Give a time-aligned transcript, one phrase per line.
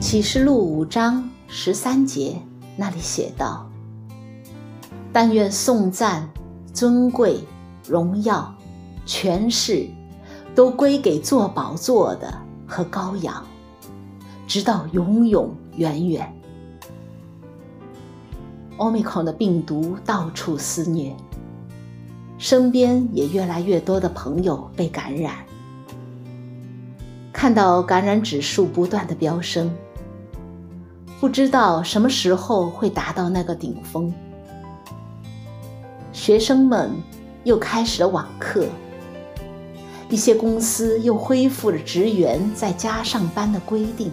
[0.00, 2.36] 启示录五章十三节
[2.76, 3.66] 那里写道
[5.10, 6.28] ：“但愿颂赞、
[6.74, 7.40] 尊贵、
[7.88, 8.54] 荣耀、
[9.06, 9.88] 权势，
[10.54, 12.30] 都归给坐宝座的
[12.66, 13.42] 和羔羊，
[14.46, 16.30] 直到永永远远。”
[18.82, 21.14] 奥密克戎的病毒到处肆虐，
[22.36, 25.36] 身边也越来越多的朋友被感染。
[27.32, 29.72] 看到感染指数不断的飙升。
[31.20, 34.12] 不知道什么时候会达到那个顶峰。
[36.12, 36.90] 学生们
[37.44, 38.66] 又开始了网课，
[40.10, 44.10] 一些公司又恢复了职员在家上班的规定。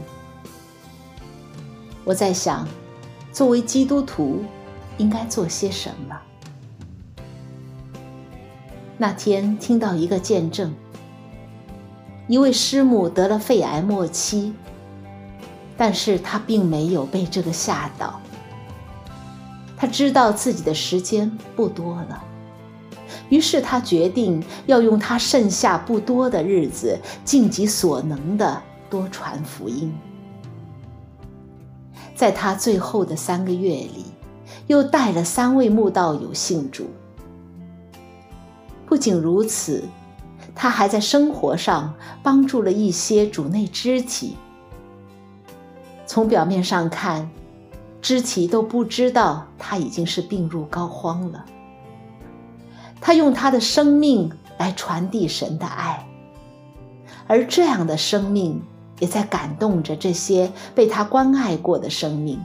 [2.04, 2.68] 我在想，
[3.32, 4.44] 作为基督徒，
[5.00, 6.16] 应该做些什么？
[9.00, 10.72] 那天听到一个见证，
[12.28, 14.54] 一位师母得了肺癌末期。
[15.76, 18.20] 但是他并没有被这个吓倒，
[19.78, 22.22] 他知道自己的时间不多了，
[23.30, 29.96] 于是他决定要用他剩下不多的日子，尽己所能的多传福音。
[32.14, 34.08] 在他最后的三个月里，
[34.70, 36.92] 又带了三位慕道友信主。
[38.86, 39.84] 不仅如此，
[40.54, 44.38] 他还在生活上帮助了一些主内肢体。
[46.06, 47.28] 从表面上看，
[48.00, 51.44] 肢体都不知道他已经是病入膏肓了。
[53.02, 56.08] 他用他的生命来传递神的爱，
[57.26, 58.62] 而这样的生命
[59.00, 62.40] 也在感动着这些被他关爱过的生命，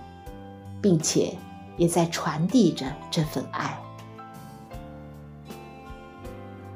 [0.80, 1.36] 并且
[1.76, 3.78] 也在传递着这份爱。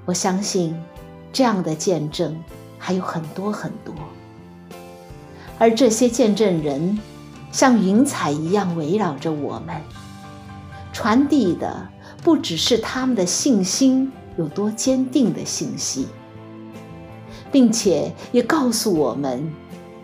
[0.05, 0.75] 我相信，
[1.33, 2.43] 这样的见证
[2.79, 3.95] 还有很多很多。
[5.59, 6.99] 而这些见证人，
[7.51, 9.77] 像云彩一样围绕着我们，
[10.93, 11.89] 传递的
[12.23, 16.09] 不只是他们的信心有多坚定的信息，
[17.51, 19.53] 并且也告诉我们，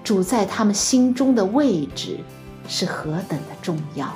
[0.02, 2.18] 主在他们心中的位置
[2.68, 4.12] 是何等的重要。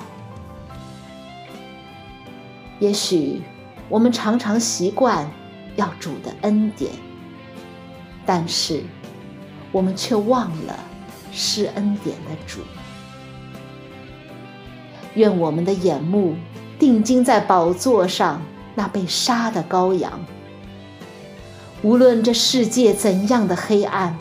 [2.79, 3.41] 也许
[3.87, 5.29] 我们常常习惯
[5.75, 6.91] 要主的恩典，
[8.25, 8.81] 但是
[9.71, 10.77] 我们却忘了。
[11.31, 12.61] 施恩典的主，
[15.13, 16.35] 愿我们的眼目
[16.79, 18.41] 定睛在宝座上
[18.73, 20.19] 那被杀的羔羊。
[21.83, 24.17] 无论这世界怎样的黑暗，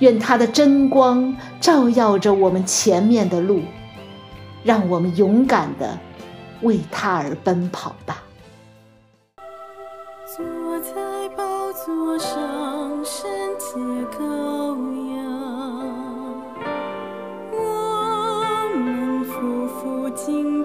[0.00, 3.62] 愿他的真光照耀着我们前面的路，
[4.62, 5.98] 让我们勇敢的
[6.62, 8.22] 为他而奔跑吧。
[10.26, 10.44] 坐
[10.80, 13.28] 在宝座上，圣
[13.58, 13.76] 洁
[14.18, 14.76] 羔
[15.16, 15.16] 羊。
[20.18, 20.55] 坐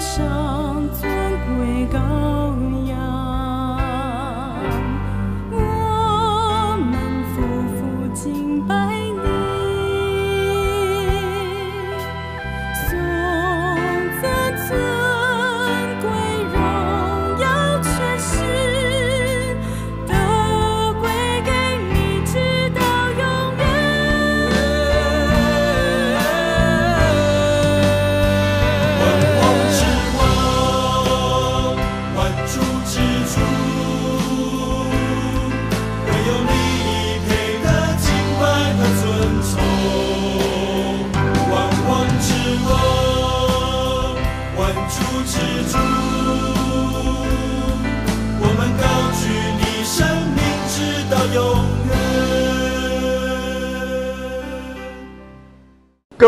[0.00, 1.10] 上，尊
[1.56, 2.33] 贵高。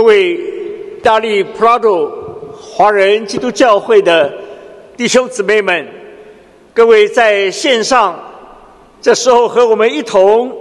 [0.06, 0.38] 位
[1.02, 2.08] 大利普拉多
[2.56, 4.32] 华人基督教会的
[4.96, 5.88] 弟兄姊妹们，
[6.72, 8.16] 各位在线上，
[9.02, 10.56] 这时候和我们一同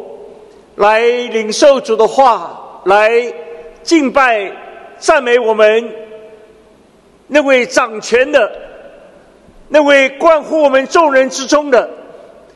[0.75, 3.31] 来领受主的话，来
[3.83, 4.51] 敬拜、
[4.97, 5.93] 赞美我们
[7.27, 8.51] 那位掌权的、
[9.69, 11.87] 那位关乎我们众人之中的，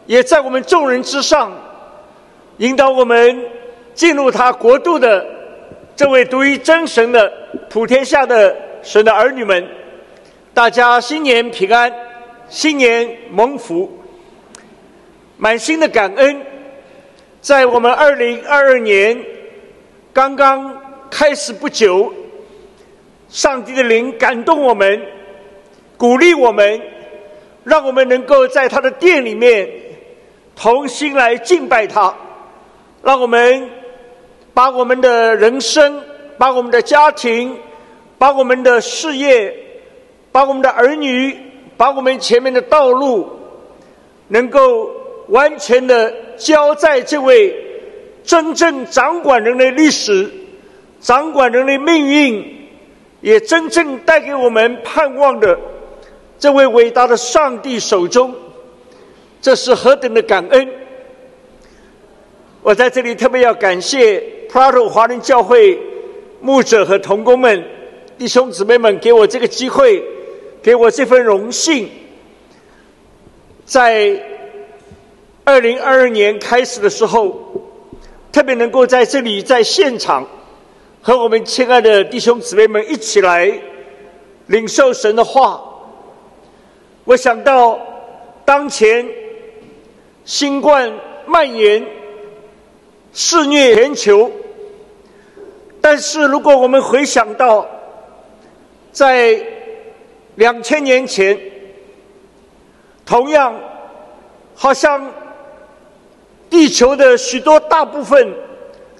[0.07, 1.51] 也在我们众人之上，
[2.57, 3.45] 引导我们。
[3.95, 5.25] 进入他国度的
[5.99, 7.29] 这位独一真神的
[7.69, 9.67] 普天下的神的儿女们，
[10.53, 11.91] 大家新年平安，
[12.47, 13.99] 新年蒙福，
[15.35, 16.41] 满心的感恩，
[17.41, 19.21] 在我们二零二二年
[20.13, 20.81] 刚刚
[21.11, 22.13] 开始不久，
[23.27, 25.05] 上帝的灵感动我们，
[25.97, 26.81] 鼓励我们，
[27.65, 29.69] 让我们能够在他的殿里面
[30.55, 32.15] 同心来敬拜他。
[33.03, 33.69] 让我们
[34.59, 36.03] 把我们的人生、
[36.37, 37.55] 把我们的家庭、
[38.17, 39.55] 把我们的事业、
[40.33, 41.33] 把我们的儿女、
[41.77, 43.39] 把我们前面的道路，
[44.27, 44.91] 能够
[45.29, 47.55] 完全的交在这位
[48.25, 50.29] 真正掌管人类历史、
[50.99, 52.67] 掌管人类命运，
[53.21, 55.57] 也真正带给我们盼望的
[56.37, 58.35] 这位伟大的上帝手中。
[59.41, 60.69] 这是何等的感恩！
[62.61, 64.21] 我在这里特别要感谢
[64.51, 65.79] Prado 华人教会
[66.41, 67.63] 牧者和同工们、
[68.17, 70.03] 弟兄姊妹们，给我这个机会，
[70.61, 71.89] 给我这份荣幸，
[73.65, 74.21] 在
[75.45, 77.39] 二零二二年开始的时候，
[78.31, 80.27] 特别能够在这里在现场
[81.01, 83.51] 和我们亲爱的弟兄姊妹们一起来
[84.47, 85.63] 领受神的话。
[87.05, 87.79] 我想到
[88.43, 89.07] 当前
[90.25, 90.93] 新冠
[91.25, 91.98] 蔓延。
[93.21, 94.31] 肆虐全球，
[95.81, 97.67] 但是如果我们回想到，
[98.93, 99.37] 在
[100.35, 101.37] 两千年前，
[103.05, 103.53] 同样
[104.55, 105.11] 好像
[106.49, 108.33] 地球的许多大部分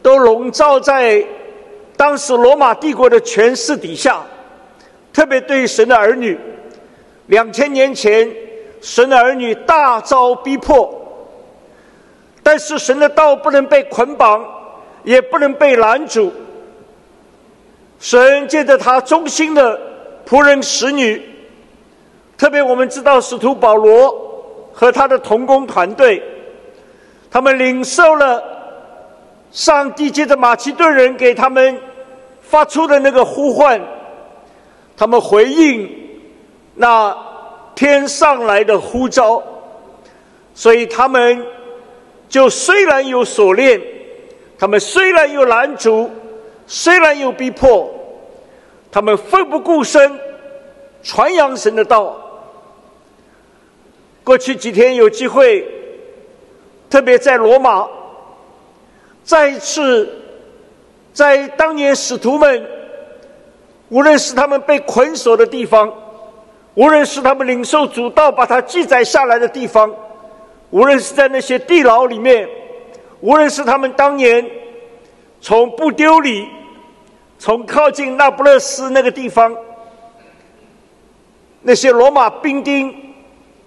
[0.01, 1.25] 都笼罩在
[1.95, 4.21] 当时罗马帝国的权势底下，
[5.13, 6.37] 特别对神的儿女，
[7.27, 8.29] 两千年前
[8.81, 10.98] 神的儿女大遭逼迫。
[12.41, 14.43] 但是神的道不能被捆绑，
[15.03, 16.31] 也不能被拦阻。
[17.99, 19.79] 神借着他忠心的
[20.25, 21.21] 仆人使女，
[22.37, 24.09] 特别我们知道使徒保罗
[24.73, 26.23] 和他的同工团队，
[27.29, 28.41] 他们领受了
[29.51, 31.79] 上帝借着马其顿人给他们
[32.41, 33.79] 发出的那个呼唤，
[34.97, 35.87] 他们回应
[36.75, 37.15] 那
[37.75, 39.43] 天上来的呼召，
[40.55, 41.45] 所以他们。
[42.29, 43.81] 就虽然有锁链，
[44.57, 46.09] 他们虽然有拦阻，
[46.67, 47.91] 虽然有逼迫，
[48.91, 50.19] 他们奋不顾身
[51.01, 52.15] 传扬神的道。
[54.23, 55.67] 过去几天有机会，
[56.87, 57.87] 特别在罗马，
[59.23, 60.07] 再一次
[61.11, 62.63] 在当年使徒们，
[63.89, 65.91] 无论是他们被捆锁的地方，
[66.75, 69.91] 无论是他们领受主道把它记载下来的地方。
[70.71, 72.47] 无论是在那些地牢里面，
[73.21, 74.47] 无论是他们当年
[75.41, 76.47] 从不丢里，
[77.39, 79.55] 从靠近那不勒斯那个地方，
[81.61, 82.95] 那些罗马兵丁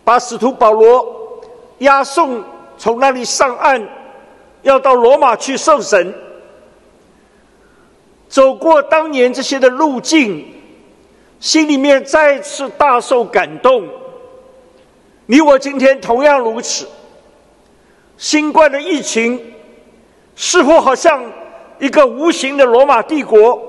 [0.05, 1.41] 把使徒保罗
[1.79, 2.43] 押送
[2.79, 3.89] 从那里上岸，
[4.63, 6.15] 要到罗马去受审，
[8.29, 10.47] 走过当年这些的路径，
[11.41, 13.89] 心里面再次大受感动。
[15.27, 16.87] 你我今天同样如此。
[18.19, 19.55] 新冠的疫情
[20.37, 21.25] 似乎好像
[21.79, 23.61] 一个无形的罗马帝国，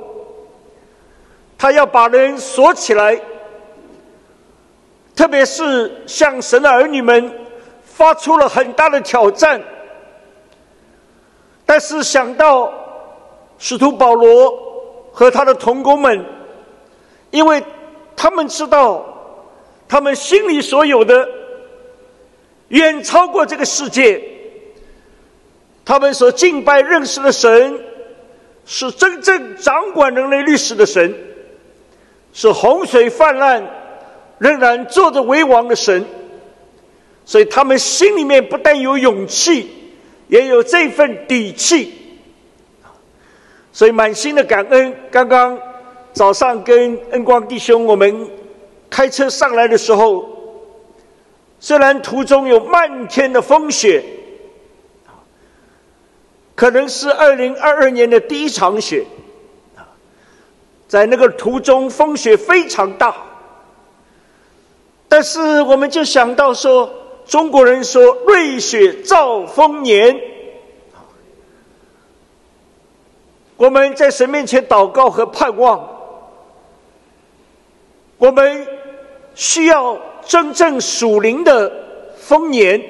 [1.58, 3.20] 他要把人锁起来，
[5.16, 7.32] 特别是向神的儿女们
[7.84, 9.62] 发出了很大的挑战。
[11.66, 12.72] 但是想到
[13.58, 14.54] 使徒保罗
[15.12, 16.24] 和他的同工们，
[17.32, 17.64] 因为
[18.16, 19.04] 他们知道
[19.88, 21.43] 他们心里所有的。
[22.74, 24.20] 远超过这个世界，
[25.86, 27.80] 他们所敬拜认识的神，
[28.66, 31.14] 是真正掌管人类历史的神，
[32.34, 33.64] 是洪水泛滥
[34.40, 36.04] 仍然坐着为王的神，
[37.26, 39.70] 所以他们心里面不但有勇气，
[40.28, 41.94] 也有这份底气，
[43.72, 44.96] 所以满心的感恩。
[45.12, 45.60] 刚刚
[46.12, 48.28] 早上跟恩光弟兄我们
[48.90, 50.33] 开车上来的时候。
[51.64, 54.04] 虽然途中有漫天的风雪，
[56.56, 59.06] 可能是二零二二年的第一场雪，
[60.90, 63.16] 在那个途中风雪非常大，
[65.08, 66.94] 但是我们就想到说，
[67.26, 70.20] 中国人说“瑞雪兆丰年”，
[73.56, 75.88] 我们在神面前祷告和盼望，
[78.18, 78.68] 我们
[79.34, 79.98] 需要。
[80.26, 81.72] 真正属灵的
[82.18, 82.82] 丰年，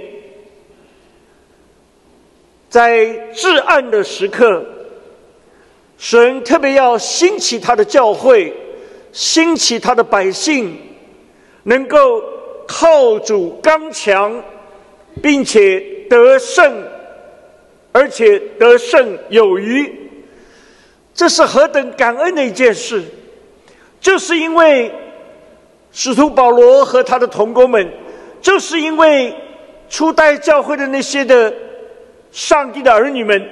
[2.70, 4.66] 在至暗的时刻，
[5.98, 8.54] 神特别要兴起他的教会，
[9.12, 10.78] 兴起他的百姓，
[11.64, 12.24] 能够
[12.68, 14.44] 靠主刚强，
[15.22, 16.84] 并且得胜，
[17.92, 20.12] 而且得胜有余。
[21.14, 23.04] 这是何等感恩的一件事！
[24.02, 24.92] 就是因为
[25.94, 27.90] 使徒保罗和他的同工们，
[28.42, 29.34] 就是因为
[29.88, 31.54] 初代教会的那些的
[32.32, 33.48] 上帝的儿女们，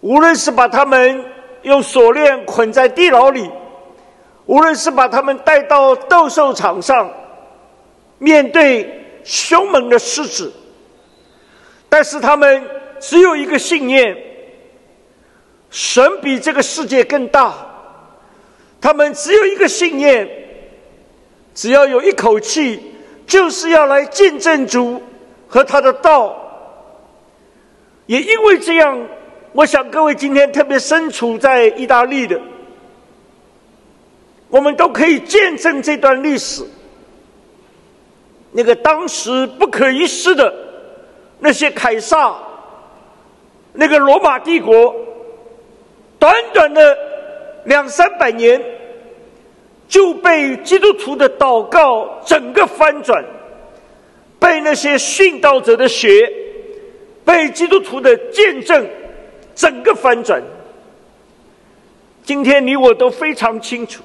[0.00, 1.24] 无论是把他们
[1.62, 3.50] 用锁链捆在地牢里，
[4.46, 7.12] 无论是把他们带到斗兽场上，
[8.18, 10.52] 面对凶猛的狮子，
[11.88, 12.64] 但是他们
[13.00, 14.16] 只有一个信念。
[15.70, 17.52] 神比这个世界更大，
[18.80, 20.26] 他们只有一个信念，
[21.58, 22.80] 只要有一口气，
[23.26, 25.02] 就是要来见证主
[25.48, 26.36] 和他的道。
[28.06, 28.96] 也因为这样，
[29.52, 32.40] 我想各位今天特别身处在意大利的，
[34.50, 36.64] 我们都可以见证这段历史，
[38.52, 40.54] 那个当时不可一世的
[41.40, 42.36] 那些凯撒，
[43.72, 44.94] 那个罗马帝国。
[46.20, 46.96] 短短的
[47.64, 48.62] 两三百年，
[49.88, 53.24] 就被基督徒的祷告整个翻转，
[54.38, 56.30] 被那些殉道者的血，
[57.24, 58.86] 被基督徒的见证
[59.54, 60.42] 整个翻转。
[62.22, 64.02] 今天你我都非常清楚，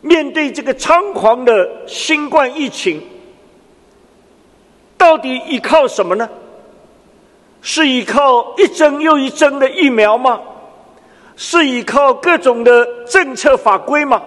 [0.00, 3.00] 面对这个猖狂的新冠疫情，
[4.98, 6.28] 到底依靠什么呢？
[7.62, 10.40] 是依靠一针又一针的疫苗吗？
[11.36, 14.22] 是依靠各种的政策法规吗？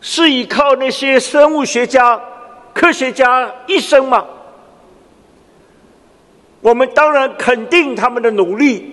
[0.00, 2.20] 是依靠那些生物学家、
[2.72, 4.26] 科学家、医生吗？
[6.62, 8.92] 我们当然肯定他们的努力，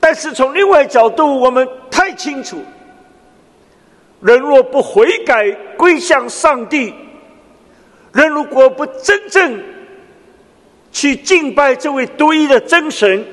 [0.00, 2.58] 但是从另外角度，我们太清楚：
[4.20, 6.94] 人若不悔改归向上帝，
[8.12, 9.62] 人如果不真正
[10.92, 13.24] 去敬拜这位独一的真神。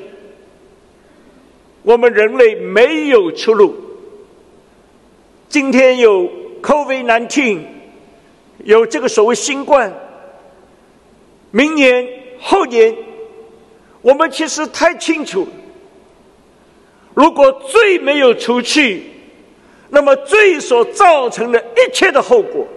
[1.83, 3.75] 我们人类没有出路。
[5.47, 6.27] 今天有
[6.61, 7.59] COVID-19，
[8.63, 9.93] 有这个所谓新冠，
[11.51, 12.07] 明年、
[12.39, 12.95] 后年，
[14.01, 15.47] 我们其实太清楚。
[17.13, 19.03] 如果罪没有除去，
[19.89, 22.67] 那么罪所造成的一切的后果，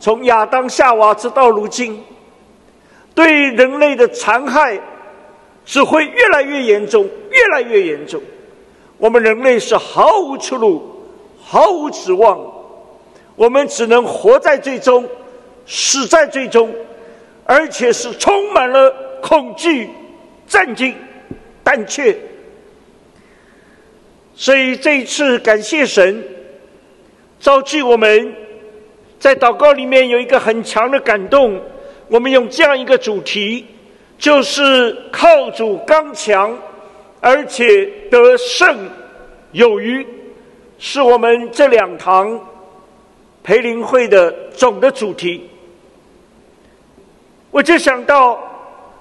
[0.00, 2.02] 从亚当夏娃直到如今，
[3.14, 4.80] 对人类的残害。
[5.64, 8.20] 只会越来越严重，越来越严重。
[8.98, 10.91] 我们人类是毫无出路，
[11.52, 12.40] 毫无指望。
[13.36, 15.06] 我们只能活在最终，
[15.66, 16.74] 死在最终，
[17.44, 18.90] 而且是充满了
[19.20, 19.90] 恐惧、
[20.48, 20.94] 震惊、
[21.62, 22.16] 胆怯。
[24.34, 26.24] 所以这一次，感谢神，
[27.38, 28.34] 召集我们
[29.18, 31.60] 在祷告里面有一个很强的感动。
[32.08, 33.66] 我们用这样一个主题。
[34.18, 36.56] 就是靠主刚强，
[37.20, 38.88] 而且得胜
[39.50, 40.06] 有余，
[40.84, 42.40] 是我们这两堂
[43.44, 45.48] 培灵会的总的主题。
[47.52, 48.36] 我就想到，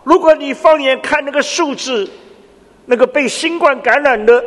[0.03, 2.07] 如果你放眼看那个数字，
[2.85, 4.45] 那个被新冠感染的，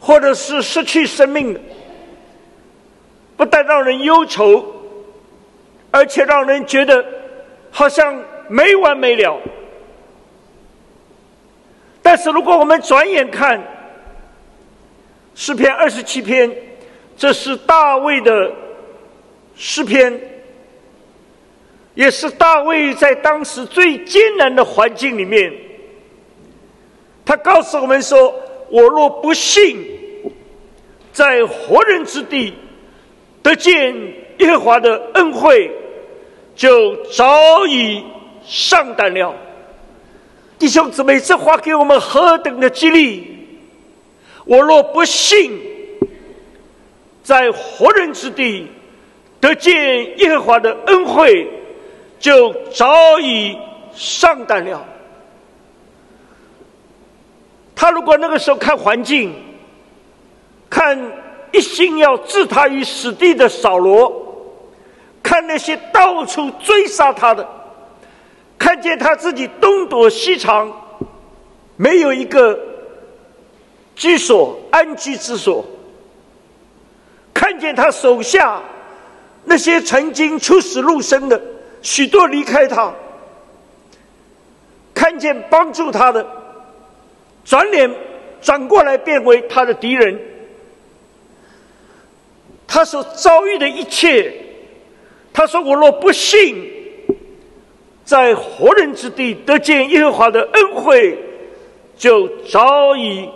[0.00, 1.60] 或者是失去生命的，
[3.36, 4.66] 不但让人忧愁，
[5.92, 7.04] 而且让人觉得
[7.70, 9.40] 好像没完没了。
[12.02, 13.62] 但是，如果我们转眼看
[15.40, 16.52] 诗篇二十七篇，
[17.16, 18.52] 这是大卫的
[19.54, 20.20] 诗篇，
[21.94, 25.52] 也是大卫在当时最艰难的环境里面，
[27.24, 28.34] 他告诉我们说
[28.68, 29.78] ：“我若不信，
[31.12, 32.52] 在活人之地
[33.40, 33.94] 得见
[34.38, 35.70] 耶和华的恩惠，
[36.56, 38.04] 就早已
[38.44, 39.32] 上胆了。”
[40.58, 43.37] 弟兄姊妹，这话给我们何等的激励！
[44.48, 45.60] 我若不信，
[47.22, 48.66] 在活人之地
[49.40, 51.46] 得见耶和华的恩惠，
[52.18, 53.58] 就早已
[53.94, 54.82] 上当了。
[57.76, 59.34] 他如果那个时候看环境，
[60.70, 60.98] 看
[61.52, 64.10] 一心要置他于死地的扫罗，
[65.22, 67.46] 看那些到处追杀他的。
[68.56, 70.72] 看见他自己东躲西藏，
[71.76, 72.58] 没有一个
[73.98, 75.64] 居所安居之所；
[77.34, 78.62] 看见他手下
[79.44, 81.42] 那些曾经出死入生的
[81.82, 82.94] 许多离开他；
[84.94, 86.24] 看见帮助他的
[87.44, 87.92] 转脸
[88.40, 90.16] 转过来变为他的敌人。
[92.68, 94.32] 他所遭遇的一切，
[95.32, 96.70] 他说：“我若不信，
[98.04, 101.18] 在活人之地得见耶和华的恩惠，
[101.96, 103.28] 就早已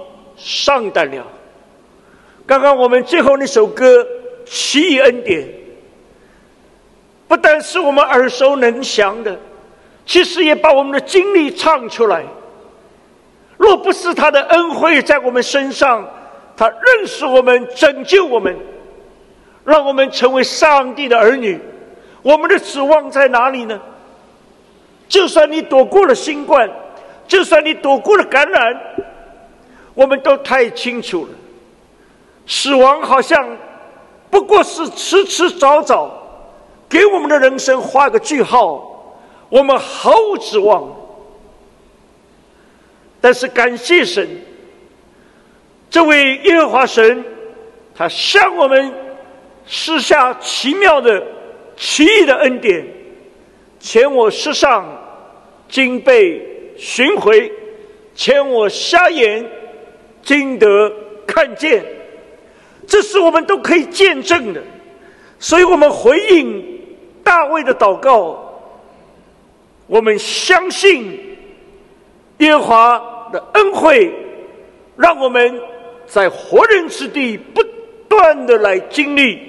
[0.42, 1.26] 上当了。”
[2.46, 4.02] 刚刚我们最后那首歌
[4.44, 5.40] 《奇异恩典》，
[7.28, 9.38] 不但是我们耳熟能详的，
[10.04, 12.24] 其实也把我们的经历唱出来。
[13.56, 16.06] 若不是他的恩惠在我们身上，
[16.56, 18.56] 他认识我们，拯救我们。
[19.64, 21.56] 让我们成为上帝的儿女，
[22.22, 23.80] 我们的指望在哪里呢？
[25.08, 26.68] 就算你躲过了新冠，
[27.28, 28.76] 就算你躲过了感染，
[29.94, 31.30] 我们都太清楚了，
[32.46, 33.56] 死亡好像
[34.30, 36.10] 不过是迟迟早早
[36.88, 39.14] 给我们的人生画个句号，
[39.48, 40.88] 我们毫无指望。
[43.20, 44.28] 但是感谢神，
[45.90, 47.24] 这位耶和华神，
[47.94, 48.92] 他向我们。
[49.64, 51.24] 施下奇妙的、
[51.76, 52.84] 奇异的恩典，
[53.78, 54.84] 前我世上
[55.68, 57.50] 今被寻回，
[58.12, 59.48] 前我瞎眼
[60.22, 60.92] 经得
[61.26, 61.84] 看见，
[62.86, 64.62] 这是我们都可以见证的。
[65.38, 66.80] 所以我们回应
[67.24, 68.62] 大卫的祷告，
[69.86, 71.36] 我们相信
[72.38, 74.12] 耶和华的恩惠，
[74.96, 75.60] 让我们
[76.06, 77.62] 在活人之地不
[78.08, 79.40] 断的来经历。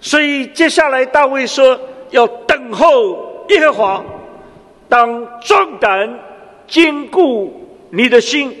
[0.00, 1.80] 所以接下来大卫说
[2.10, 4.04] ：“要等候耶和华，
[4.88, 6.18] 当壮胆，
[6.68, 8.54] 坚固你的心。”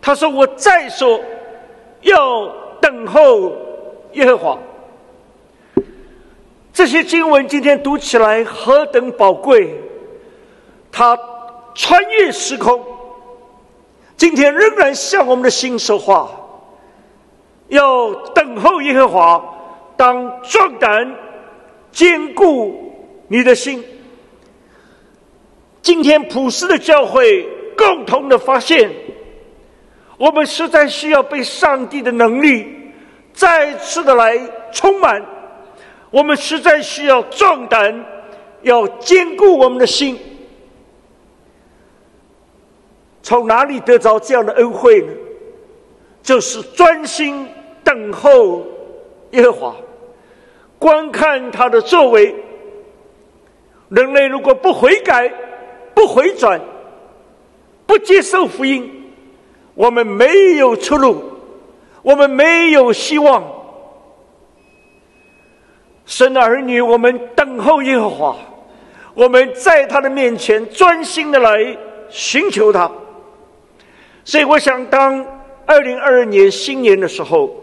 [0.00, 1.20] 他说：“我再说，
[2.02, 2.46] 要
[2.80, 3.52] 等候
[4.12, 4.58] 耶和华。”
[6.72, 9.74] 这些经文今天读起来何等宝贵！
[10.92, 11.18] 他
[11.74, 12.80] 穿越时空，
[14.16, 16.30] 今天仍然向我们的心说话：
[17.68, 19.54] 要等候耶和华。
[19.96, 21.12] 当壮胆，
[21.90, 22.92] 坚固
[23.26, 23.84] 你的心。
[25.82, 28.92] 今天普世的教会共同的发现，
[30.18, 32.66] 我们实在需要被上帝的能力
[33.32, 34.38] 再次的来
[34.72, 35.24] 充满。
[36.10, 38.04] 我们实在需要壮胆，
[38.62, 40.18] 要坚固我们的心。
[43.22, 45.12] 从哪里得着这样的恩惠呢？
[46.22, 47.48] 就是专心
[47.84, 48.66] 等候
[49.30, 49.76] 耶和华。
[50.78, 52.34] 观看他的作为，
[53.88, 55.32] 人类如果不悔改、
[55.94, 56.60] 不回转、
[57.86, 58.97] 不接受福音，
[59.78, 61.22] 我们没有出路，
[62.02, 63.44] 我们没有希望。
[66.04, 68.36] 生的儿女，我们等候耶和华，
[69.14, 71.78] 我们在他的面前专心的来
[72.10, 72.90] 寻求他。
[74.24, 75.24] 所以，我想，当
[75.64, 77.54] 二零二二年新年的时候。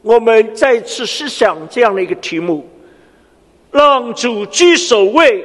[0.00, 2.66] 我们再次思想这样的一个题目：
[3.70, 5.44] 让主居首位，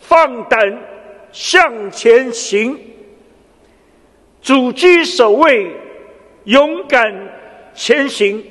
[0.00, 0.78] 放胆
[1.30, 2.78] 向前行。
[4.42, 5.70] 主居首位，
[6.44, 7.12] 勇敢
[7.74, 8.42] 前行。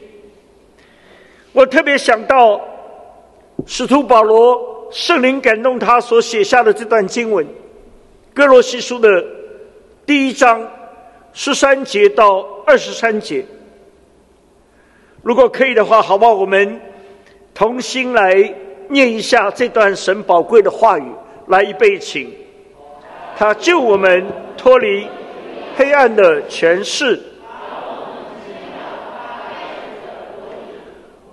[1.52, 2.62] 我特别想到
[3.65, 7.45] 使徒保罗，圣灵感动他所写下的这段经文，
[8.34, 9.25] 《哥罗西书》的
[10.06, 10.65] 第一章
[11.34, 13.43] 十三节到二十三节。
[15.23, 16.34] 如果可以的话，好不好？
[16.34, 16.80] 我们
[17.54, 18.54] 同心来
[18.89, 21.04] 念一下这段神宝贵的话语。
[21.47, 22.32] 来，一备，请。
[23.36, 24.25] 他救我们
[24.56, 25.08] 脱离
[25.80, 27.18] 黑暗的权势。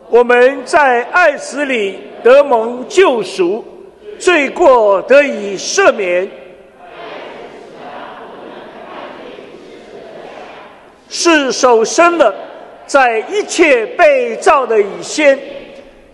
[0.09, 3.65] 我们在爱子里得蒙救赎，
[4.21, 6.31] 罪过得以赦免。
[11.09, 12.33] 是手生的。
[12.87, 15.37] 在一切被造的以先，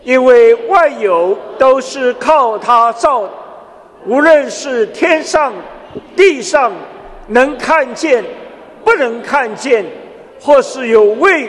[0.05, 3.31] 因为万有都是靠他造的，
[4.07, 5.53] 无论是天上、
[6.17, 6.73] 地上，
[7.29, 8.25] 能看见、
[8.85, 9.85] 不能看见，
[10.41, 11.49] 或是有位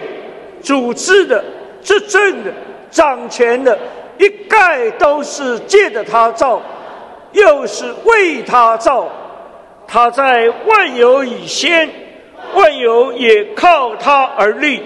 [0.61, 1.43] 组织的、
[1.81, 2.51] 执政的、
[2.89, 3.77] 掌权的，
[4.17, 6.61] 一概都是借着他造，
[7.31, 9.09] 又是为他造。
[9.87, 11.89] 他在万有以先，
[12.55, 14.81] 万有也靠他而立。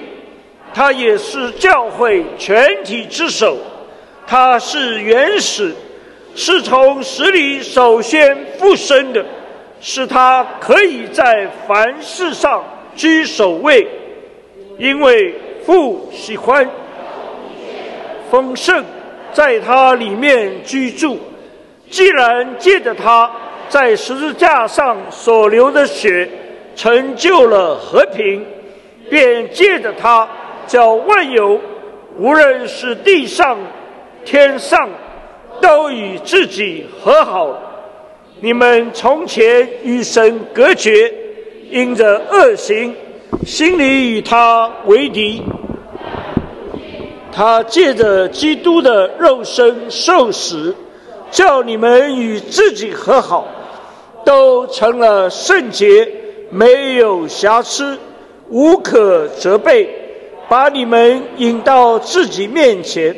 [0.74, 3.58] 他也是教会全体之首，
[4.28, 5.74] 他是原始，
[6.36, 9.26] 是从死里首先复生的，
[9.80, 12.64] 是他可以在凡事上
[12.96, 13.88] 居首位，
[14.78, 15.36] 因为
[15.66, 16.68] 父喜欢
[18.32, 18.84] 丰盛，
[19.32, 21.20] 在他里面居住。
[21.90, 23.32] 既然借着他
[23.70, 26.28] 在十字架上所流的血，
[26.76, 28.46] 成就了和平，
[29.10, 30.28] 便借着他，
[30.66, 31.60] 叫万有，
[32.18, 33.58] 无论是地上、
[34.26, 34.90] 天上，
[35.62, 37.56] 都与自己和好。
[38.40, 41.12] 你们从前与神隔绝，
[41.72, 42.96] 因着恶行，
[43.44, 45.42] 心里与他为敌。
[47.32, 50.76] 他借着基督的肉身受死，
[51.32, 53.48] 叫你们与自己和好，
[54.24, 56.08] 都成了圣洁，
[56.52, 57.98] 没有瑕疵，
[58.50, 59.90] 无可责备，
[60.48, 63.16] 把你们引到自己面前。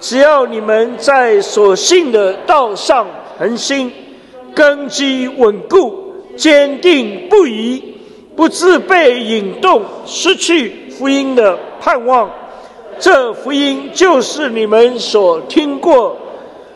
[0.00, 3.06] 只要你们在所信的道上
[3.38, 3.92] 恒心。
[4.58, 7.80] 根基稳固，坚定不移，
[8.34, 12.28] 不自被引动，失去福音的盼望。
[12.98, 16.16] 这福音就是你们所听过，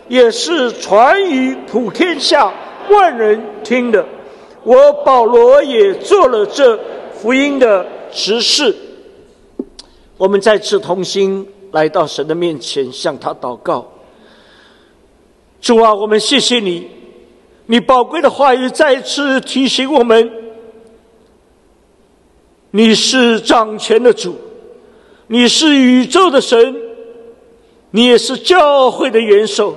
[0.06, 2.52] 也是传于普天下
[2.88, 4.06] 万人听的。
[4.62, 6.78] 我保罗也做了这
[7.16, 8.76] 福音的执事。
[10.16, 13.90] 我们再次同心来到神的面前，向他祷告。
[15.60, 17.01] 主啊，我们谢谢你。
[17.72, 20.30] 你宝贵的话语再次提醒我们：
[22.70, 24.36] 你是掌权的主，
[25.28, 26.76] 你是宇宙的神，
[27.92, 29.74] 你也是教会的元首，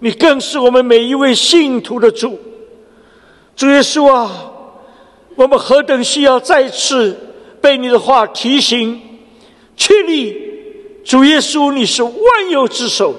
[0.00, 2.36] 你更是我们每一位信徒的主。
[3.54, 4.50] 主耶稣啊，
[5.36, 7.16] 我们何等需要再次
[7.60, 9.00] 被你的话提醒、
[9.76, 10.36] 确立！
[11.04, 13.14] 主耶稣，你是万有之首，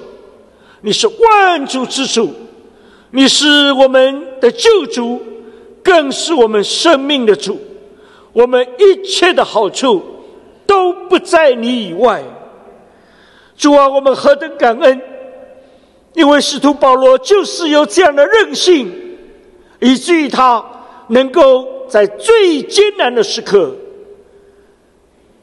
[0.82, 2.34] 你是万主之主。
[3.16, 5.22] 你是我们的救主，
[5.84, 7.60] 更是我们生命的主。
[8.32, 10.02] 我们一切的好处
[10.66, 12.24] 都不在你以外。
[13.56, 15.00] 主啊，我们何等感恩！
[16.14, 18.92] 因为使徒保罗就是有这样的韧性，
[19.78, 20.64] 以至于他
[21.06, 23.76] 能够在最艰难的时刻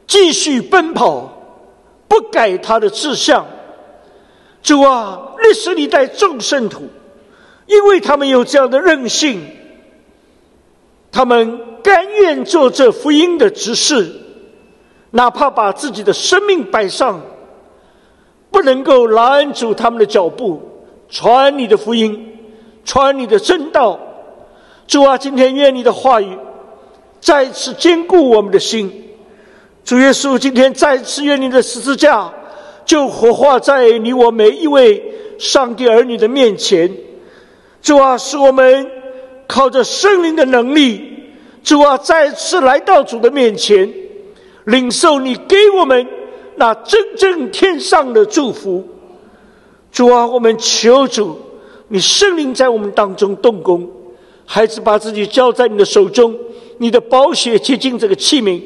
[0.06, 1.42] 继续奔跑，
[2.10, 3.48] 不改他的志向。
[4.62, 6.90] 主啊，历史历代众圣徒。
[7.72, 9.42] 因为他们有这样的韧性，
[11.10, 14.12] 他们甘愿做这福音的执事，
[15.12, 17.22] 哪怕把自己的生命摆上，
[18.52, 20.62] 不能够拦阻他们的脚步，
[21.08, 22.38] 传你的福音，
[22.84, 23.98] 传你的真道。
[24.86, 26.38] 主啊，今天愿你的话语
[27.22, 29.14] 再次坚固我们的心。
[29.86, 32.34] 主耶稣，今天再次愿你的十字架
[32.84, 35.02] 就活化在你我每一位
[35.40, 36.92] 上帝儿女的面前。
[37.82, 38.90] 主啊，使我们
[39.48, 41.02] 靠着圣灵的能力，
[41.64, 43.92] 主啊，再次来到主的面前，
[44.66, 46.08] 领受你给我们
[46.58, 48.88] 那真正天上的祝福。
[49.92, 51.38] 主啊，我们求主，
[51.88, 53.90] 你圣灵在我们当中动工，
[54.46, 56.38] 孩子把自己交在你的手中，
[56.78, 58.62] 你的宝血接近这个器皿，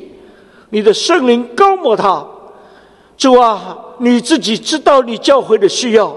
[0.69, 2.27] 你的圣灵高抹他。
[3.17, 6.15] 主啊，你自己知道你教会的需要，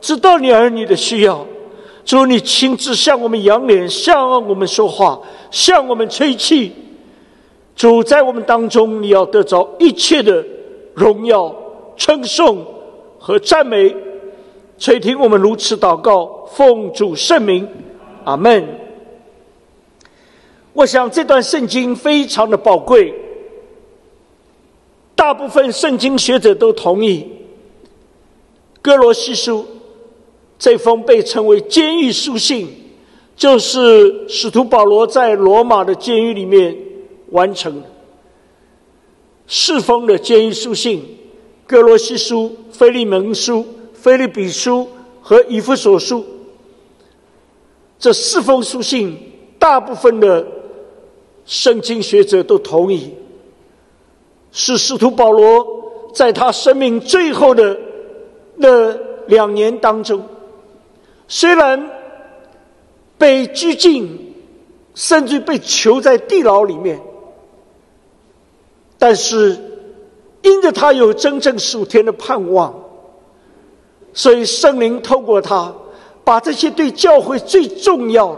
[0.00, 1.44] 知道你儿女的需要。
[2.06, 6.72] 主，你亲自向我们扬脸，向我们说话，向我们吹气。
[7.74, 10.46] 主在我们当中，你要得着一切的
[10.94, 11.52] 荣耀、
[11.96, 12.64] 称颂
[13.18, 13.94] 和赞美。
[14.78, 17.68] 垂听我们如此祷告，奉主圣名，
[18.22, 18.64] 阿门。
[20.74, 23.12] 我想这段圣经非常的宝贵，
[25.16, 27.26] 大部分圣经学者都同意。
[28.80, 29.66] 哥罗西书。
[30.58, 32.68] 这封被称为监狱书信，
[33.36, 36.76] 就是使徒保罗在罗马的监狱里面
[37.30, 37.88] 完成的
[39.46, 41.02] 四封的监狱书信：
[41.66, 44.88] 哥罗西书、腓利门书、腓利比书
[45.20, 46.24] 和以弗所书。
[47.98, 49.16] 这四封书信，
[49.58, 50.46] 大部分的
[51.44, 53.10] 圣经学者都同意，
[54.52, 55.66] 是使徒保罗
[56.14, 57.78] 在他生命最后的
[58.56, 60.24] 那两年当中。
[61.28, 61.90] 虽然
[63.18, 64.34] 被拘禁，
[64.94, 67.00] 甚至被囚在地牢里面，
[68.98, 69.58] 但是
[70.42, 72.74] 因着他有真正属天的盼望，
[74.12, 75.74] 所以圣灵透过他，
[76.22, 78.36] 把这些对教会最重要、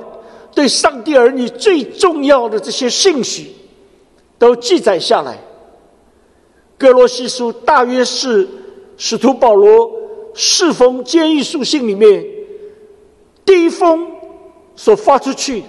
[0.54, 3.54] 对上帝儿女最重要的这些信息，
[4.38, 5.38] 都记载下来。
[6.78, 8.48] 哥罗西书大约是
[8.96, 9.90] 使徒保罗
[10.34, 12.37] 四封监狱书信里面。
[13.48, 14.06] 第一封
[14.76, 15.62] 所发出去，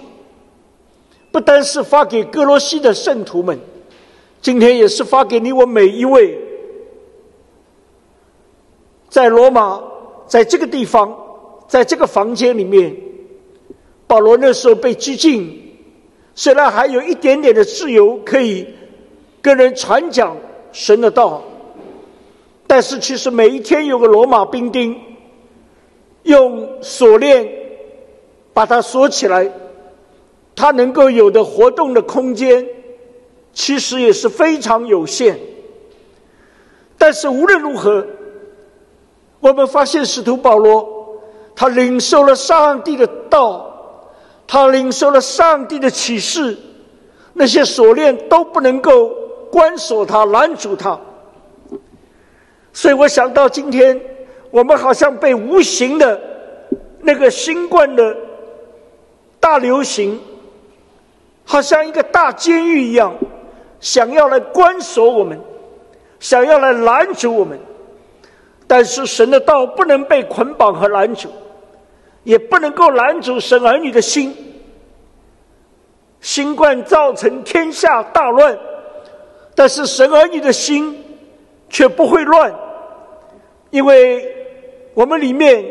[1.32, 3.58] 不单是发给哥罗西的圣徒们，
[4.42, 6.38] 今天也是发给你我每一位，
[9.08, 9.82] 在罗马，
[10.26, 11.16] 在这个地方，
[11.68, 12.94] 在这个房间里面，
[14.06, 15.74] 保罗那时候被拘禁，
[16.34, 18.66] 虽然还有一点点的自由可以
[19.40, 20.36] 跟人传讲
[20.70, 21.42] 神的道，
[22.66, 25.00] 但是其实每一天有个罗马兵丁
[26.24, 27.50] 用锁链
[28.52, 29.50] 把他锁起来，
[30.54, 32.66] 他能够有的活动的空间
[33.52, 35.38] 其实也是非常有限。
[36.98, 38.06] 但是无论如何，
[39.40, 41.18] 我们发现使徒保罗
[41.54, 43.66] 他领受了上帝的道。
[44.52, 46.58] 他领受了上帝的启示，
[47.34, 49.08] 那些锁链都不能够
[49.48, 50.98] 关锁他、拦阻他。
[52.72, 54.00] 所以我想到今天，
[54.50, 56.20] 我们好像被无形的
[57.02, 58.16] 那个新冠的
[59.40, 60.20] 大流行，
[61.44, 63.12] 好像一个大监狱一样，
[63.80, 65.40] 想要来关锁我们，
[66.20, 67.58] 想要来拦阻我们。
[68.66, 71.28] 但是神的道不能被捆绑和拦阻。
[72.22, 74.36] 也不能够拦阻神儿女的心。
[76.20, 78.58] 新冠造成天下大乱，
[79.54, 81.02] 但是神儿女的心
[81.70, 82.54] 却不会乱，
[83.70, 84.36] 因为
[84.92, 85.64] 我们里面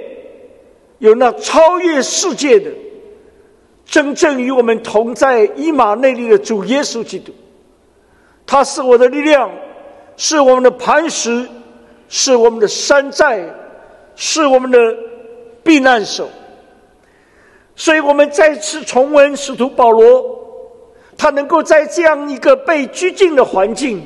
[0.97, 2.71] 有那超越世界的、
[3.89, 7.33] 真正与我们同在伊马内利的主耶稣基督。
[8.45, 9.49] 他是我的力量，
[10.15, 11.47] 是我们的磐石，
[12.07, 13.43] 是我们的山寨，
[14.15, 14.77] 是我们的
[15.63, 16.29] 避难所。
[17.75, 20.23] 所以我们再次重温使徒保罗，
[21.17, 24.01] 他能够在这样一个被拘禁的环境，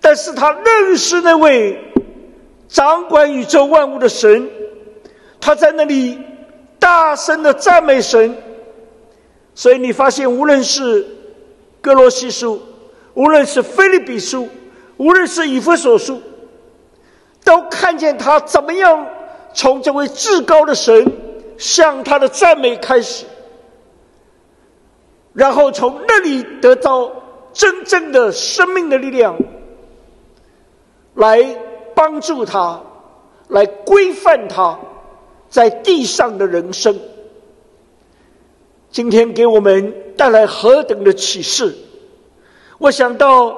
[0.00, 1.78] 但是他认识那位
[2.68, 4.48] 掌管宇宙万物的神，
[5.40, 6.18] 他在那里
[6.78, 8.36] 大声的赞美神。
[9.60, 11.06] 所以你发现，无论是
[11.82, 12.62] 哥罗西书，
[13.12, 14.48] 无论是菲利比书，
[14.96, 16.22] 无论是以弗所书，
[17.44, 19.06] 都看见他怎么样
[19.52, 21.12] 从这位至高的神。
[21.58, 23.26] 向他的赞美开始，
[25.34, 27.12] 然后从那里得到
[27.52, 29.36] 真正的生命的力量，
[31.12, 31.54] 来
[31.94, 32.80] 帮助他，
[33.48, 34.78] 来规范他
[35.50, 36.98] 在地上的人生。
[38.90, 41.76] 今天给我们带来何等的启示！
[42.78, 43.56] 我想到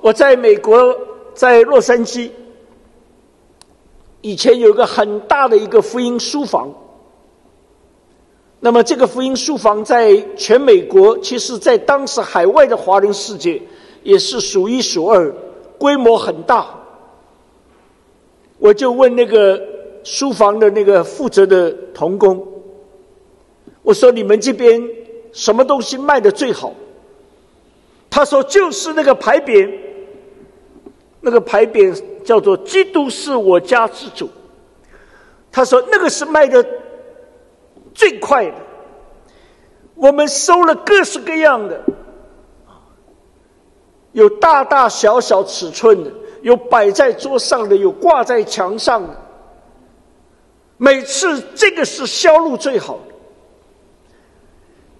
[0.00, 0.96] 我在美国，
[1.34, 2.30] 在洛杉矶，
[4.22, 6.72] 以前有个很大的一个福音书房。
[8.60, 13.60] 那么，这个福音书房在全美国，其实，在当时海外的华人世界
[14.02, 15.34] 也是数一数二，
[15.78, 16.78] 规模很大。
[18.58, 19.60] 我就问那个
[20.04, 22.46] 书房的那个负责的童工，
[23.82, 24.82] 我说：“你们这边
[25.32, 26.72] 什么东西卖的最好？”
[28.08, 29.70] 他说：“就是那个牌匾，
[31.20, 34.28] 那个牌匾叫做‘基督是我家之主’。”
[35.52, 36.64] 他说：“那个是卖的。”
[37.94, 38.54] 最快的，
[39.94, 41.78] 我们收了各式各样的，
[44.12, 49.14] 有大大小小尺寸的，有摆在桌上的，有挂在墙上的。
[50.78, 53.11] 每次这个是销路最好的。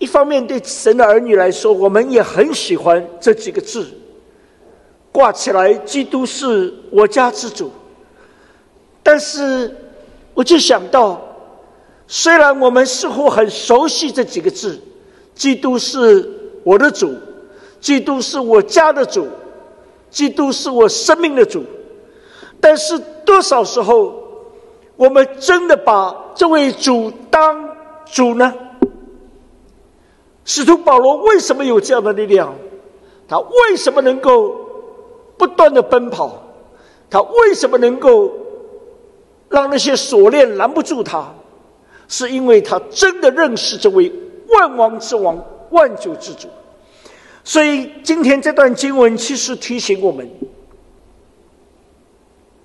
[0.02, 3.86] 一方面，对神的儿女来说，我们也很喜欢这几个字，
[5.12, 7.70] 挂起来“基督是我家之主”。
[9.00, 9.72] 但是，
[10.34, 11.20] 我就想到。
[12.08, 14.76] 虽然我们似乎很熟悉这几个字
[15.36, 16.28] ，“基督是
[16.64, 17.14] 我的主，
[17.80, 19.28] 基督是我家的主，
[20.10, 21.64] 基督是我生命的主”，
[22.60, 24.12] 但是多少时候，
[24.96, 27.70] 我们真的把这位主当
[28.04, 28.52] 主呢？
[30.44, 32.54] 使徒保罗为什么有这样的力量？
[33.28, 34.56] 他为什么能够
[35.38, 36.42] 不断的奔跑？
[37.08, 38.32] 他为什么能够
[39.48, 41.32] 让那些锁链拦不住他？
[42.08, 44.12] 是因为他真的认识这位
[44.48, 46.46] 万王之王、万主之主，
[47.42, 50.28] 所以今天这段经文其实提醒我们：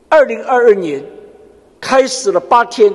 [0.10, 1.02] 二零二二年
[1.80, 2.94] 开始了八天，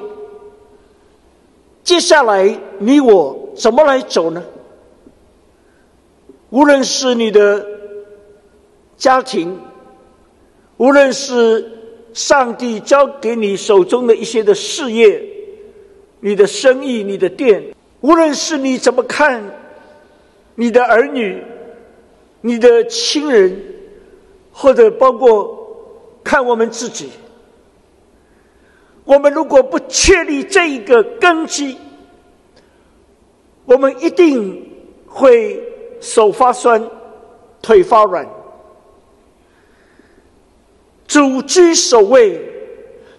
[1.83, 4.43] 接下来你我怎么来走呢？
[6.53, 7.67] 无论是你的
[8.99, 9.59] 家庭，
[10.77, 11.67] 无论是
[12.13, 15.31] 上帝交给你手中的一些的事业。
[16.21, 19.43] 你的生意，你的店，无论是你怎么看
[20.55, 21.43] 你的儿女、
[22.43, 23.61] 你的亲人，
[24.53, 27.09] 或者包括看我们自己，
[29.05, 31.77] 我们如果不确立这一个根基，
[33.65, 34.71] 我们一定
[35.07, 35.72] 会
[36.03, 36.87] 手发酸、
[37.63, 38.29] 腿发软。
[41.07, 42.39] 主居首位，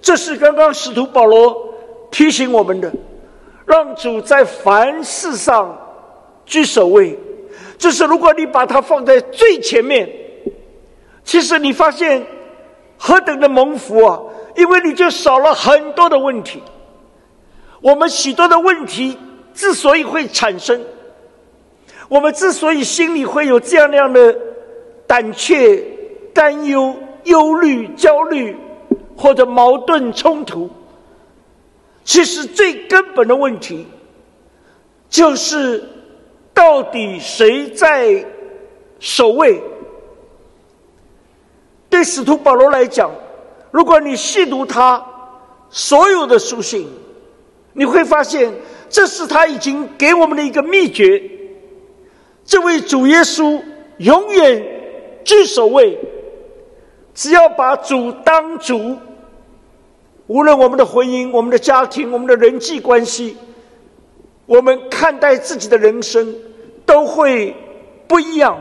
[0.02, 1.74] 这是刚刚使徒保罗。
[2.12, 2.94] 提醒我们的，
[3.66, 5.76] 让主在凡事上
[6.46, 7.18] 居首位。
[7.76, 10.08] 就是如果你把它放在最前面，
[11.24, 12.24] 其实你发现
[13.00, 14.22] 何等的蒙福啊！
[14.56, 16.62] 因为你就少了很多的问题。
[17.82, 19.18] 我们许多的问题
[19.56, 20.80] 之所以会产生，
[22.14, 24.38] 我们之所以心里会有这样那样的
[25.08, 25.84] 胆怯、
[26.32, 28.56] 担忧、忧虑、焦虑，
[29.18, 30.70] 或者矛盾冲突，
[32.04, 33.88] 其实最根本的问题
[35.10, 35.84] 就是。
[36.56, 38.24] 到底谁在
[39.00, 39.60] 守卫？
[41.90, 43.10] 对使徒保罗来讲，
[43.72, 45.04] 如果你细读他
[45.72, 46.88] 所有的书信，
[47.74, 48.54] 你会发现，
[48.88, 51.20] 这是他已经给我们的一个秘诀。
[52.54, 53.60] 这位主耶稣
[53.98, 54.64] 永远
[55.26, 55.98] 居首位，
[57.16, 58.96] 只要把主当主，
[60.28, 63.36] 无论我们的婚姻、我们的家庭、我们的人际关系。
[64.46, 66.36] 我们看待自己的人生
[66.86, 67.56] 都会
[68.08, 68.60] 不一样。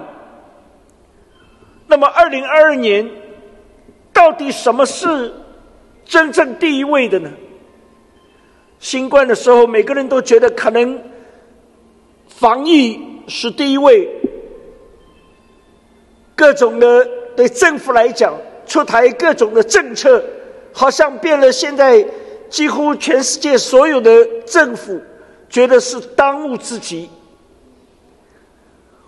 [1.86, 3.06] 那么，二零二二年
[4.10, 5.34] 到底什么是
[6.06, 7.30] 真正第一位的呢？
[8.78, 10.98] 新冠的时候，每个人都觉得可能
[12.26, 14.08] 防疫是第一位，
[16.34, 18.34] 各种的对政府来讲
[18.66, 20.22] 出台各种的政策，
[20.72, 21.50] 好像变了。
[21.50, 22.06] 现在
[22.48, 25.00] 几乎全世界所有的政府。
[25.52, 27.10] 觉得是当务之急。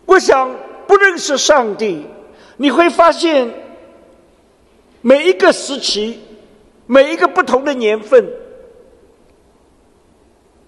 [0.04, 0.54] 我想
[0.86, 2.06] 不认识上帝，
[2.58, 3.50] 你会发现
[5.00, 6.20] 每一个时期、
[6.84, 8.28] 每一个不同的年份，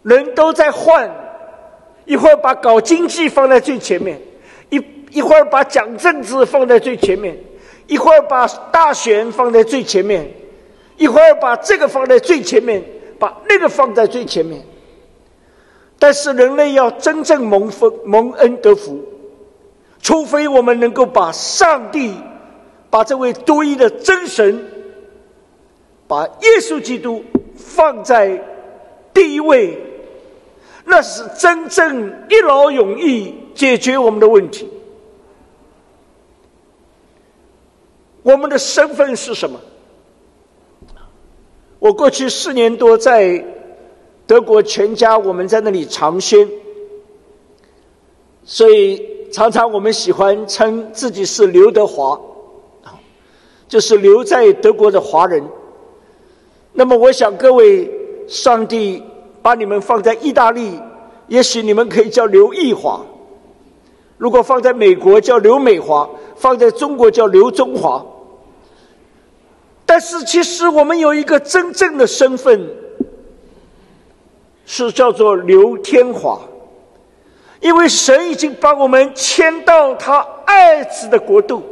[0.02, 1.25] 人都在换。
[2.06, 4.18] 一会儿把搞经济放在最前面，
[4.70, 7.36] 一一会儿把讲政治放在最前面，
[7.86, 10.32] 一会儿把大选放在最前面，
[10.96, 12.82] 一会儿把这个放在最前面，
[13.18, 14.62] 把那个放在最前面。
[15.98, 19.02] 但是人类要真正蒙福、蒙恩得福，
[20.00, 22.14] 除非我们能够把上帝、
[22.90, 24.64] 把这位独一的真神、
[26.06, 27.24] 把耶稣基督
[27.56, 28.40] 放在
[29.14, 29.78] 第一位，
[30.86, 34.66] 那是真正一劳永逸解决我们的问题。
[38.22, 39.60] 我们的身份是什么？
[41.78, 43.44] 我过去四年多在。
[44.28, 46.50] 德国全家，我们在那里尝鲜，
[48.42, 52.20] 所以常常我们喜欢称自己是刘德华，
[53.68, 55.48] 就是留在德国的华人。
[56.72, 57.88] 那么，我想各位，
[58.26, 59.00] 上帝
[59.46, 60.76] 把你们放在意大利，
[61.28, 63.00] 也许你们可以叫刘义华；
[64.18, 66.04] 如果放在美国，叫刘美华；
[66.34, 68.04] 放在中国，叫刘中华。
[69.84, 72.68] 但是，其实我们有一个真正的身份。
[74.68, 76.40] 是叫做刘天华，
[77.60, 81.62] 因为神已经把我们迁到他爱子的国度。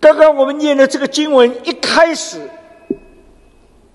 [0.00, 2.40] 刚刚我们念的这个经文一开始，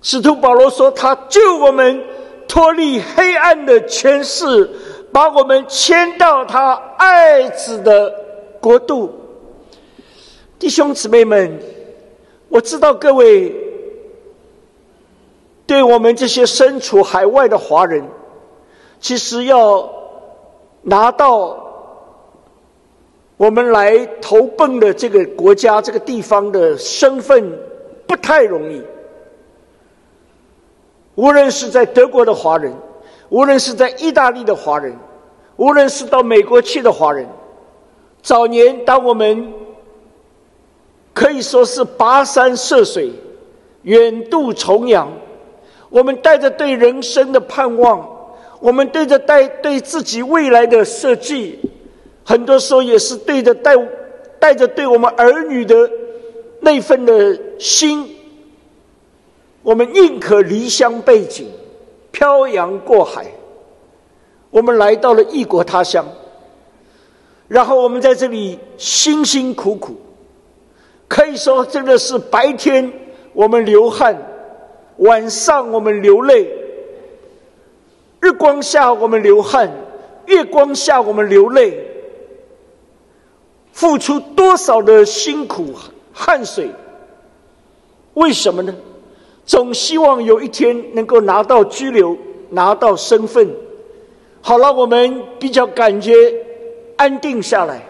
[0.04, 2.04] 使徒保罗说他救我们
[2.46, 4.68] 脱离黑暗的权势，
[5.10, 8.14] 把我们迁到他爱子的
[8.60, 9.10] 国度。
[10.58, 11.58] 弟兄姊妹们，
[12.50, 13.52] 我知道各位。
[15.66, 18.06] 对我们这些身处海外的华人，
[19.00, 19.90] 其实要
[20.82, 21.56] 拿到
[23.38, 27.58] 我们来投奔的这个国家、这个地方的身份，
[28.06, 28.82] 不太容易。
[31.14, 32.72] 无论是在德国的华人，
[33.28, 34.96] 无论是在意大利的华人，
[35.56, 37.26] 无论是到美国去的华人，
[38.22, 39.52] 早年当我们
[41.12, 43.12] 可以说是跋山涉水、
[43.82, 45.12] 远渡重洋。
[45.90, 48.04] 我们带着对人生的盼望，
[48.58, 51.58] 我们对着带对自己未来的设计，
[52.24, 53.76] 很多时候也是对着带
[54.40, 55.88] 带着对我们儿女的
[56.58, 58.13] 那份的心，
[59.64, 61.48] 我们宁可离乡背井，
[62.12, 63.26] 漂洋过海，
[64.50, 66.06] 我们来到了异国他乡，
[67.48, 69.96] 然后我们在这里辛辛苦苦，
[71.08, 72.92] 可以说真的是白天
[73.32, 74.16] 我们流汗。
[74.98, 76.46] 晚上我们流泪，
[78.20, 79.72] 日光下我们流汗，
[80.26, 81.84] 月光下我们流泪，
[83.72, 85.74] 付出多少的辛苦
[86.12, 86.70] 汗水？
[88.12, 88.72] 为什么呢？
[89.46, 92.16] 总希望有一天能够拿到居留，
[92.50, 93.54] 拿到身份，
[94.40, 96.12] 好了，我们比较感觉
[96.96, 97.82] 安定下来，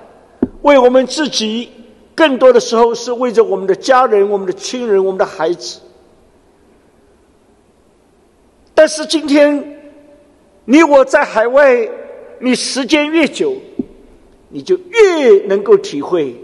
[0.62, 1.70] 为我们自己，
[2.14, 5.80] 更多的时候是为着我们的家人、我们的亲人、我们的孩子。
[8.74, 9.80] 但是今天，
[10.64, 11.88] 你我在海外，
[12.40, 13.54] 你时间越久，
[14.48, 16.34] 你就越能够体会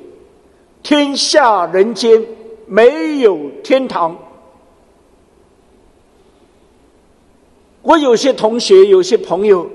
[0.85, 2.25] 天下人间
[2.67, 4.17] 没有天堂。
[7.83, 9.69] 我有些同学，有些朋友，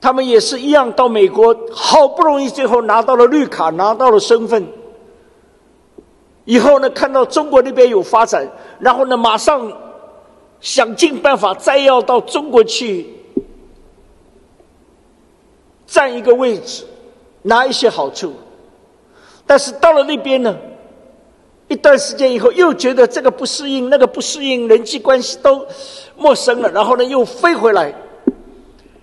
[0.00, 4.66] 他们也是一样，到美国好不容易最后拿到了绿卡，拿到了身份，
[6.44, 9.72] 以后呢，看到中国那边有发展，然后呢，马上。
[10.60, 13.06] 想尽办法再要到中国去
[15.86, 16.84] 占一个位置，
[17.42, 18.32] 拿一些好处，
[19.46, 20.56] 但是到了那边呢，
[21.68, 25.66] 一段时间以后又觉得这个不适应，那个不适应，人际关系都
[26.16, 27.94] 陌生了，然后呢又飞回来。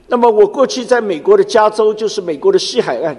[0.08, 3.16] 那么我过去在美国的加州，就是美国的西海岸。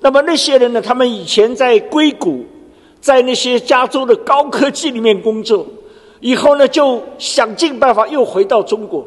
[0.00, 2.44] 那么那些人呢，他们以前在硅谷，
[3.00, 5.66] 在那些加州的高科技里面工作。
[6.20, 9.06] 以后呢，就想尽办法又回到中国，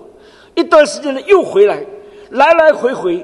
[0.55, 1.85] 一段时间呢又回来，
[2.31, 3.23] 来来回回，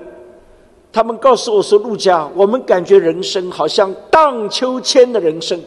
[0.92, 5.60] 他们告诉我说：“陆家，我们感觉人生好像荡秋千的人生，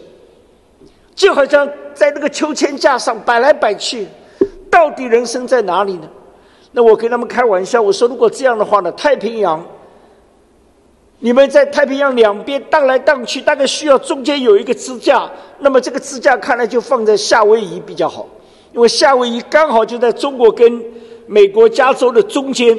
[1.14, 4.06] 就好像在那个秋千架上摆来摆去，
[4.70, 6.08] 到底人生在哪里呢？”
[6.72, 9.64] 那我跟他们开玩笑，我说：“如果这样的话呢，太平洋。”
[11.24, 15.30] 你们在太平洋两边荡来荡去，大概需要中间有一个支架。
[15.60, 18.26] 那么这个支架看来就放在夏威夷比较好，
[18.72, 20.84] 因为夏威夷刚好就在中国跟
[21.28, 22.76] 美国加州的中间。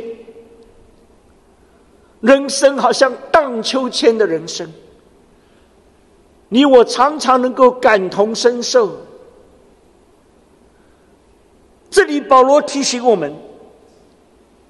[2.20, 4.70] 人生好像荡秋千的人生，
[6.54, 8.92] 你我常常能够感同身受。
[11.90, 13.34] 这里保罗提醒我们，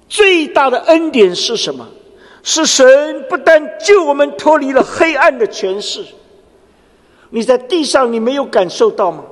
[0.08, 1.86] 最大的恩典是什么？
[2.42, 6.02] 是神不但救我们脱离了黑暗的权势，
[7.28, 9.22] 你在地上你没有感受到吗？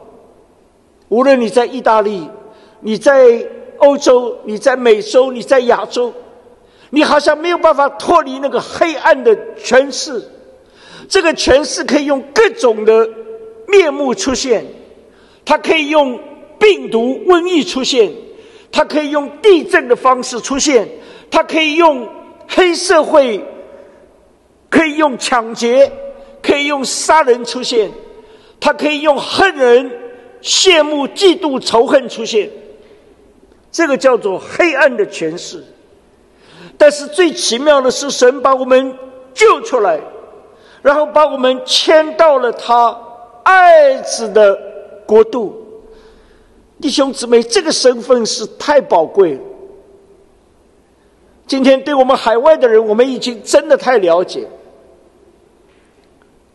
[1.09, 2.29] 无论你在意大利，
[2.81, 3.49] 你在
[3.79, 6.13] 欧洲，你在美洲，你在亚洲，
[6.91, 10.23] 你好像没有办法脱离那个黑暗的权势。
[11.13, 13.07] 这个权势可以用各种的
[13.69, 14.65] 面目出现，
[15.45, 16.19] 它可以用
[16.59, 18.11] 病毒、瘟疫出现，
[18.71, 20.89] 它可以用地震的方式出现，
[21.31, 22.09] 它可以用。
[22.55, 23.43] 黑社会
[24.69, 25.91] 可以用抢劫，
[26.43, 27.91] 可以用杀人出现，
[28.61, 29.91] 他可以用恨人、
[30.43, 32.51] 羡慕、嫉妒、仇恨出现，
[33.71, 35.65] 这个叫做黑暗的诠释。
[36.77, 38.95] 但是最奇妙的是，神把我们
[39.33, 39.99] 救出来，
[40.83, 42.99] 然后把我们迁到了他
[43.45, 44.59] 爱子的
[45.07, 45.57] 国度。
[46.80, 49.41] 弟兄姊妹，这个身份是太宝贵了。
[51.47, 54.49] 今天对我们海外的人，我们已经真的太了解。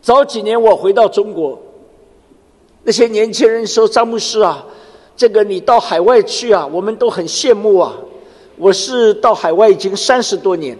[0.02, 1.58] 早几年我回到中国，
[2.82, 4.64] 那些年轻人说：“张牧师啊，
[5.16, 7.96] 这个你到海外去啊，我们都很羡慕啊。”
[8.56, 10.76] 我是到海外已经三十多年，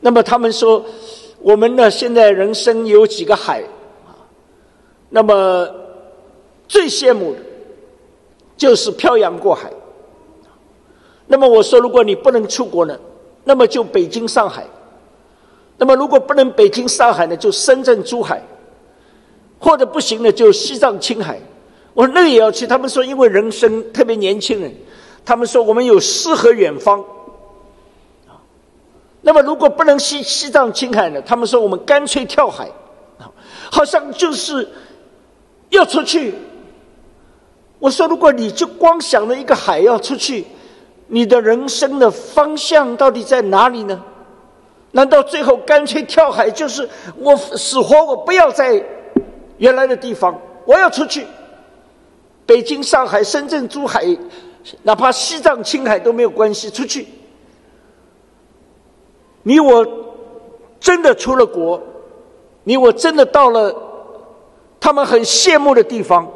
[0.00, 0.84] 那么他们说，
[1.40, 3.62] 我们呢现在人生有几个海
[4.06, 4.12] 啊？
[5.08, 5.68] 那么
[6.68, 7.38] 最羡慕的，
[8.56, 9.70] 就是漂洋过海。
[11.26, 12.98] 那么我说，如果你不能出国呢，
[13.44, 14.64] 那么就北京、上海；
[15.78, 18.38] 那么如果不能北京、上海呢，就深圳、珠海；
[19.58, 21.40] 或者不行呢，就西藏、青海。
[21.94, 22.66] 我说那个也要去。
[22.66, 24.72] 他们说，因为人生特别年轻人，
[25.24, 27.04] 他们说我们有诗和远方。
[29.22, 32.68] 那么如果不能西西藏、青海呢，他们说我们干脆跳海，
[33.70, 34.68] 好像就是
[35.68, 36.34] 要出去。
[37.78, 40.44] 我说，如果你就光想着一个海要出去。
[41.12, 44.00] 你的人生的方向到底在哪里呢？
[44.92, 46.48] 难道最后干脆跳海？
[46.48, 48.80] 就是我死活我不要在
[49.58, 51.26] 原来的地方，我要出去。
[52.46, 54.04] 北京、上海、深圳、珠海，
[54.84, 57.08] 哪怕西藏、青海都没有关系，出去。
[59.42, 59.86] 你我
[60.78, 61.82] 真的出了国，
[62.64, 63.74] 你我真的到了
[64.78, 66.28] 他们很羡慕的地方，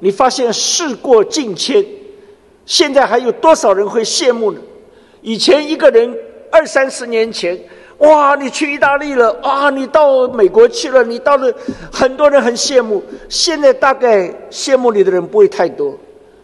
[0.00, 1.84] 你发现事过境迁。
[2.66, 4.58] 现在还有多少人会羡慕呢？
[5.20, 6.16] 以前一个人
[6.50, 7.58] 二三十年前，
[7.98, 11.52] 哇，你去意大利了啊，你到美国去了，你到了，
[11.92, 13.02] 很多人很羡慕。
[13.28, 15.94] 现在大概羡慕你的人不会太多。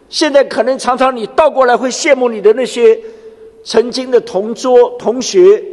[0.09, 2.99] 现在可能常常你倒过来会羡慕你的那些
[3.63, 5.63] 曾经的同桌同学，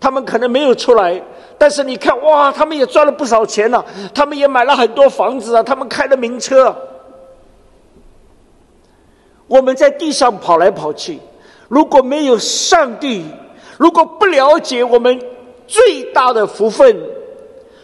[0.00, 1.22] 他们可能没有出来，
[1.58, 3.84] 但是你看，哇，他们也赚了不少钱了，
[4.14, 6.76] 他们也买了很多房子啊，他们开了名车。
[9.46, 11.18] 我们在地上跑来跑去，
[11.68, 13.24] 如果没有上帝，
[13.76, 15.20] 如果不了解我们
[15.66, 16.96] 最大的福分，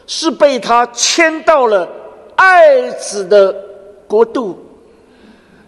[0.07, 1.89] 是被他迁到了
[2.37, 3.55] 爱子的
[4.07, 4.59] 国度，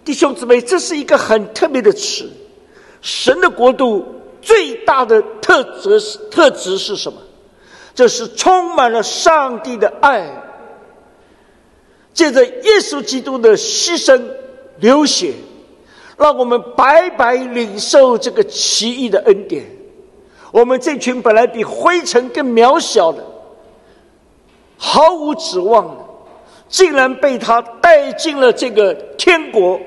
[0.04, 2.30] 弟兄姊妹，这是一个很特别的词。
[3.02, 6.00] 神的国度最大的特质
[6.30, 7.18] 特质是什么？
[7.94, 10.26] 这是充满了上帝的爱，
[12.14, 14.22] 借着耶稣基督的牺牲
[14.78, 15.34] 流血，
[16.16, 19.66] 让我们白白领受这个奇异的恩典。
[20.52, 23.22] 我们这群本来比灰尘更渺小的、
[24.78, 26.04] 毫无指望的，
[26.68, 29.78] 竟然被他带进了这个天国。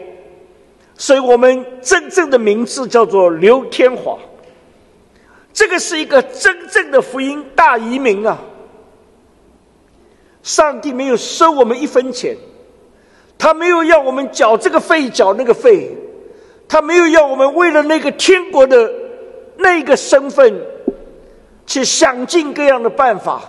[0.97, 4.17] 所以我们真正的名字叫做刘天华。
[5.53, 8.37] 这个是一个真正的福音大移民啊！
[10.43, 12.35] 上帝没有收我们一分钱，
[13.37, 15.95] 他没有要我们缴这个费缴那个费，
[16.67, 18.91] 他没有要我们为了那个天国的
[19.57, 20.61] 那个身份
[21.65, 23.41] 去想尽各样的办法，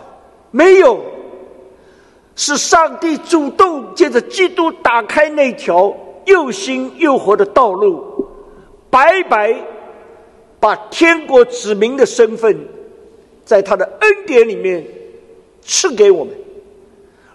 [0.53, 1.05] 没有，
[2.36, 5.92] 是上帝主动借着基督打开那条。
[6.27, 8.29] 又新又活的道路，
[8.91, 9.57] 白白
[10.61, 12.57] 把天国子民的身份，
[13.45, 14.85] 在他的恩典里面
[15.62, 16.35] 赐给我们，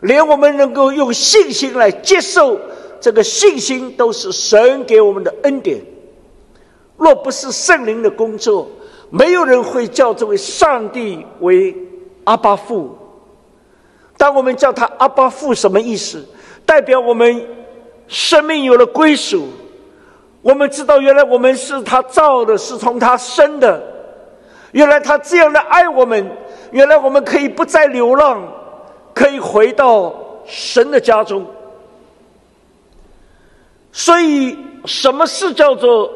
[0.01, 2.59] 连我们能够用信心来接受
[2.99, 5.81] 这个信心，都是神给我们的恩典。
[6.97, 8.69] 若不是圣灵的工作，
[9.09, 11.75] 没有人会叫这位上帝为
[12.25, 12.95] 阿巴父。
[14.17, 16.23] 当我们叫他阿巴父，什么意思？
[16.65, 17.43] 代表我们。
[18.11, 19.47] 生命有了归属，
[20.41, 23.81] 我们知道原来我们是他造的，是从他生的。
[24.73, 26.29] 原来他这样的爱我们，
[26.71, 28.45] 原来我们可以不再流浪，
[29.13, 30.13] 可以回到
[30.45, 31.45] 神的家中。
[33.93, 36.11] 所以，什么是叫做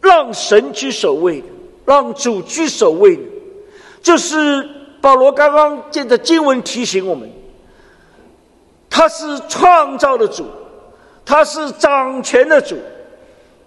[0.00, 1.42] 让神居首位，
[1.84, 3.18] 让主居首位？
[4.00, 4.68] 就是
[5.00, 7.28] 保罗刚刚借着经文提醒我们，
[8.88, 10.46] 他是创造的主。
[11.26, 12.76] 他是掌权的主，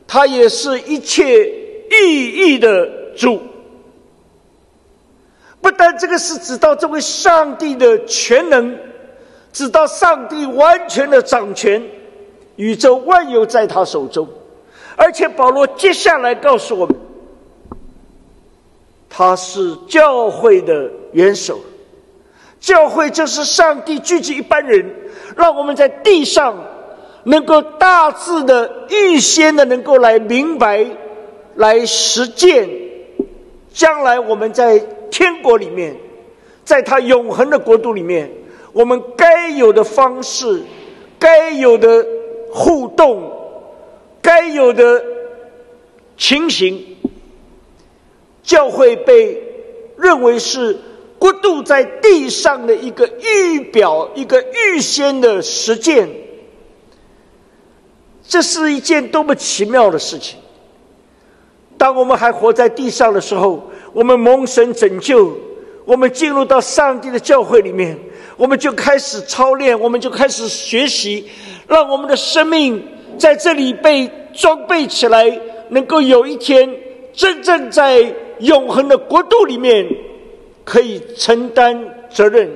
[0.08, 1.49] 他也是一切
[1.89, 3.41] 意义的主。
[5.60, 8.78] 不但这个是指到这位上帝的全能，
[9.51, 11.84] 指到上帝完全的掌权，
[12.58, 14.30] 宇宙万有在他手中，
[14.95, 16.95] 而且保罗接下来告诉我们，
[19.10, 21.60] 他是教会的元首，
[22.60, 24.89] 教会就是上帝聚集一般人，
[25.36, 26.55] 让我们在地上。
[27.28, 30.86] 能够大致的预先的能够来明白，
[31.55, 32.69] 来实践，
[33.73, 34.80] 将来我们在
[35.11, 35.97] 天国里面，
[36.63, 38.32] 在他永恒的国度里面，
[38.71, 40.63] 我们该有的方式，
[41.19, 42.07] 该有的
[42.49, 43.30] 互动，
[44.21, 45.03] 该有的
[46.15, 46.95] 情形，
[48.41, 49.43] 教会被
[49.97, 50.80] 认为是
[51.19, 56.07] 国度在地上的一个预表，一个预先的实践。
[58.28, 60.38] 这是一件多么奇妙的事情！
[61.78, 65.32] 当我们还活在地上的时候，我们蒙神拯救，
[65.86, 67.97] 我们进入到上帝的教会里面，
[68.36, 71.30] 我们就开始操练，我们就开始学习，
[71.67, 72.84] 让我们的生命
[73.17, 76.69] 在这里被装备起来，能够有一天
[77.13, 79.88] 真正在永恒的国度里面
[80.65, 82.51] 可以承担责任。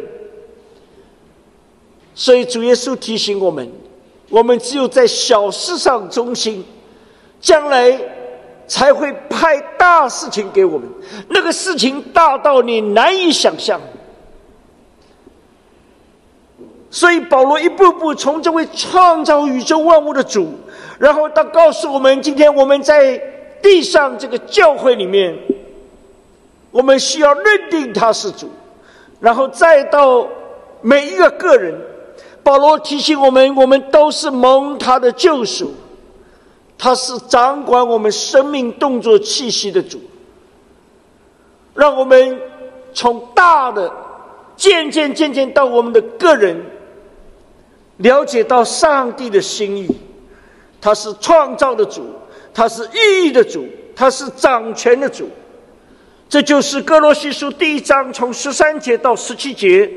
[2.14, 3.72] 所以主耶稣提醒我们。
[4.32, 6.66] 我们只有在小事上忠心，
[7.42, 8.00] 将来
[8.66, 10.88] 才会派大事情给我们。
[11.28, 13.80] 那个事情大到你难以想象。
[16.90, 20.54] 所以保罗一步步从这位创造宇宙万物的主，
[20.98, 23.18] 然后他告诉我们：今天我们在
[23.62, 25.38] 地上这个教会里面，
[26.72, 28.50] 我们需要认定他是主，
[29.20, 30.26] 然后再到
[30.82, 31.91] 每一个个人。
[32.44, 35.74] 保罗提醒我们：我们都是蒙他的救赎，
[36.78, 40.02] 他是掌管我们生命动作气息的主。
[41.76, 42.40] 让我们
[42.94, 43.92] 从大的
[44.58, 46.66] 渐渐渐渐到我们的个人，
[47.98, 49.88] 了解到上帝的心意。
[50.82, 52.08] 他是创造的主，
[52.54, 53.66] 他是意义的主，
[53.96, 55.30] 他是掌权的主。
[56.28, 59.90] 这就是哥罗西书第一章从十三节到十七节。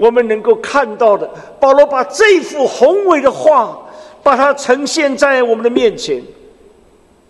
[0.00, 1.28] 我们能够看到的，
[1.60, 3.78] 保罗把这幅宏伟的画，
[4.22, 6.22] 把它呈现在我们的面前，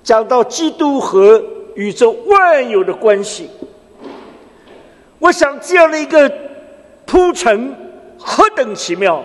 [0.04, 1.42] 讲到基督和
[1.74, 3.50] 宇宙万有的关系。
[5.18, 6.32] 我想这样的一个
[7.06, 7.74] 铺陈
[8.16, 9.24] 何等奇妙！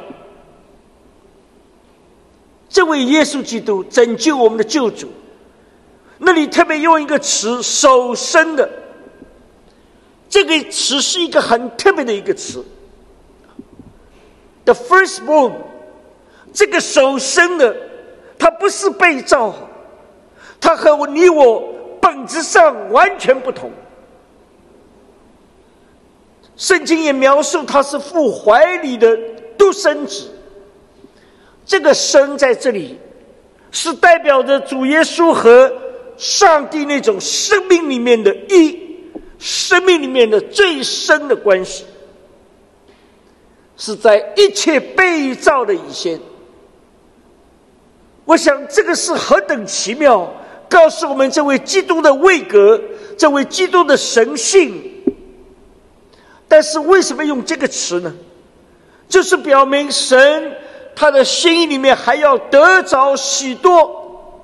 [2.68, 5.08] 这位耶稣基督拯救我们的救主，
[6.18, 8.68] 那里特别用一个词“手生的”，
[10.28, 12.66] 这个词是一个很特别的一个词。
[14.66, 15.54] The firstborn，
[16.54, 17.76] 这个首生的，
[18.38, 19.54] 他不是被造，
[20.60, 23.72] 他和你我本质上完全不同。
[26.58, 29.18] 圣经也描述他是父怀里的
[29.58, 30.32] 独生子，
[31.66, 32.98] 这个“生”在这里
[33.72, 35.72] 是代表着主耶稣和
[36.18, 38.80] 上帝那种生命里面的一，
[39.38, 41.86] 生命里面的最深的关系，
[43.78, 46.20] 是在一切被造的以前。
[48.26, 50.32] 我想这个是何等奇妙，
[50.70, 52.82] 告诉我们这位基督的位格，
[53.18, 54.92] 这位基督的神性。
[56.48, 58.14] 但是为什么用这个词呢？
[59.08, 60.52] 就是表明神
[60.96, 64.42] 他的心里面还要得着许多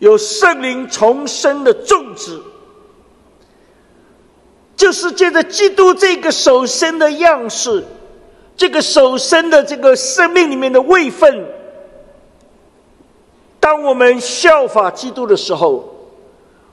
[0.00, 2.42] 有圣灵重生的种子，
[4.76, 7.84] 就是借着基督这个首生的样式，
[8.56, 11.46] 这个首生的这个生命里面的位分。
[13.60, 15.88] 当我们效法基督的时候，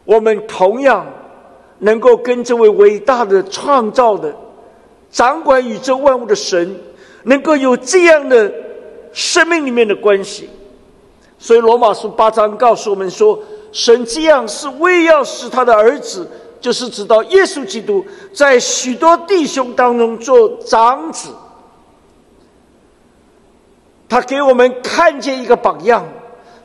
[0.04, 1.06] 我们同样
[1.80, 4.36] 能够跟这位伟大的创造的、
[5.10, 6.76] 掌管宇宙万物的神，
[7.24, 8.52] 能够有这样的
[9.14, 10.50] 生命里面的关系。
[11.40, 13.40] 所以罗马书八章告诉我们说，
[13.72, 16.30] 神这样是为要使他的儿子，
[16.62, 21.36] 就是指到耶稣基督，在许多弟兄当中做长子。
[24.08, 26.06] 他给我们看见一个榜样。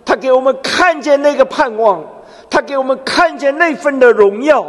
[0.09, 2.05] 他给我们看见那个盼望，
[2.49, 4.65] 他给我们看见那份的荣耀。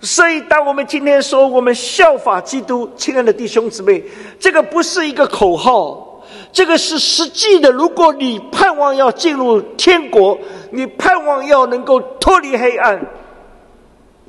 [0.00, 4.04] 所以，当我们今天说我们效法基督，亲爱的弟兄姊妹，
[4.38, 6.22] 这个不是一个口号，
[6.52, 7.72] 这个是实际的。
[7.72, 10.38] 如果你盼望要进入天国，
[10.70, 13.04] 你盼望要能够脱离黑暗，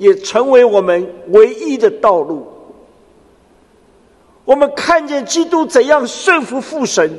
[0.02, 2.46] 也成为我们唯一的道路。
[4.44, 7.18] 我们看见基督怎样顺服父神。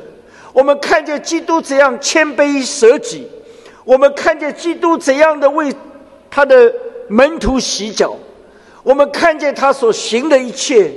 [0.52, 3.26] 我们看见基督怎样谦卑舍己，
[3.84, 5.74] 我们看见基督怎样的为
[6.30, 6.72] 他的
[7.08, 8.16] 门徒洗脚，
[8.84, 10.92] 我们看见他所行的一切，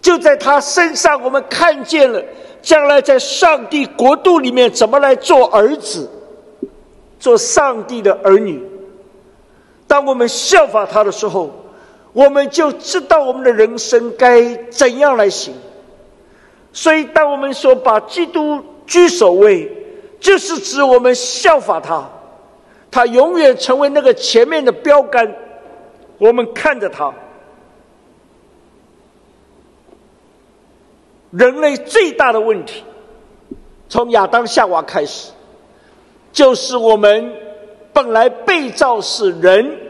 [0.00, 2.20] 就在他身上，我们看见了
[2.60, 6.10] 将来在上帝国度里面怎么来做儿子，
[7.20, 8.60] 做上帝的儿女。
[9.92, 11.50] 当我们效法他的时候，
[12.14, 15.52] 我们就知道我们的人生该怎样来行。
[16.72, 19.70] 所以，当我们说把基督居首位，
[20.18, 22.08] 就是指我们效法他，
[22.90, 25.36] 他永远成为那个前面的标杆。
[26.16, 27.12] 我们看着他，
[31.32, 32.82] 人类最大的问题，
[33.90, 35.32] 从亚当夏娃开始，
[36.32, 37.34] 就是我们
[37.92, 39.80] 本来被造是人，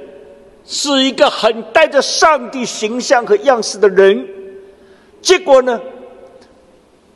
[0.64, 4.28] 是一个很带着上帝形象和样式的人，
[5.20, 5.80] 结果呢？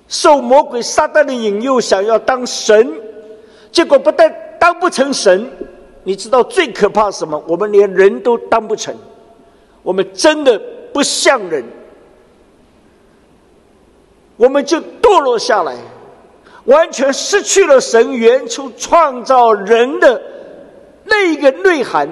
[0.08, 2.92] 受魔鬼撒旦的引诱，想要当神，
[3.72, 5.50] 结果不但当不成神，
[6.04, 7.42] 你知道最可怕什么？
[7.48, 8.94] 我们连人都当不成，
[9.82, 10.60] 我们真的
[10.92, 11.64] 不像人，
[14.36, 15.76] 我们就堕落下来，
[16.66, 20.22] 完全失去了神原初创造人的
[21.04, 22.08] 那一个内涵。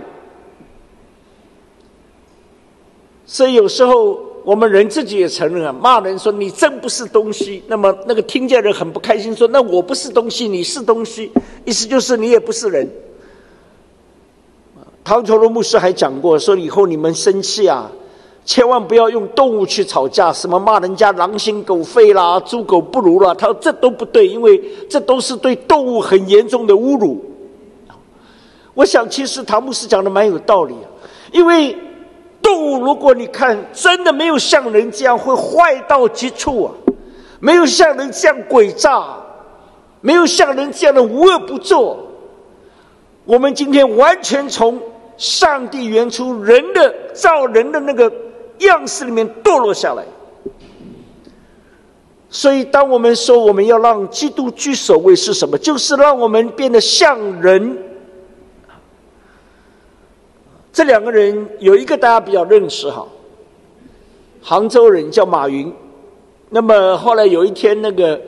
[3.27, 4.19] 所以有时候。
[4.45, 11.33] 我们人自己也承认啊，骂人说你真不是东西，那么那个听见人很不开心，说那我不是东西，你是东西，
[11.65, 12.87] 意思就是你也不是人。
[15.03, 17.91] 唐朝的牧师还讲过，说以后你们生气啊，
[18.45, 27.25] 千万不要用动物去吵架，什么骂人家狼心狗肺啦、猪狗不如啦，他说这都不对，因为这都是对动物很严重的侮辱。
[28.75, 30.75] 我想，其实唐牧师讲的蛮有道理，
[31.33, 31.75] 因为。
[32.45, 36.71] 动物，如果你看，真的没有像人这样会坏到极处啊，
[37.41, 39.03] 没有像人这样诡诈，
[40.03, 42.07] 没有像人这样的无恶不作。
[43.25, 44.79] 我们今天完全从
[45.17, 48.13] 上帝原初人的造人的那个
[48.59, 50.05] 样式里面堕落下来。
[52.29, 55.57] 所以，当我们说我们要让基督居首位，是什么？
[55.57, 57.79] 就是让我们变得像人。
[60.75, 63.07] 这两个人有一个大家比较认识哈，
[64.43, 65.73] 杭州人叫马云。
[66.51, 68.21] 那么后来有一天，那个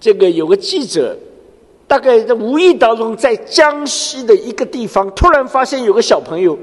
[0.00, 1.14] 这个有个记者，
[1.86, 6.58] 大概在无意当中在江西的一个地方，突然发现有个小朋友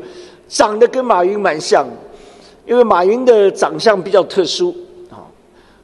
[0.48, 1.86] 长得跟马云蛮像，
[2.66, 4.76] 因为马云的长相比较特殊
[5.12, 5.30] 啊，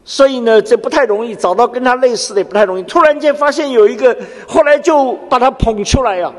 [0.04, 2.84] 所以呢这不太容易找到跟他类似的，也不太容易。
[2.84, 6.34] 突然间发现有一个，后来就把他捧出来呀。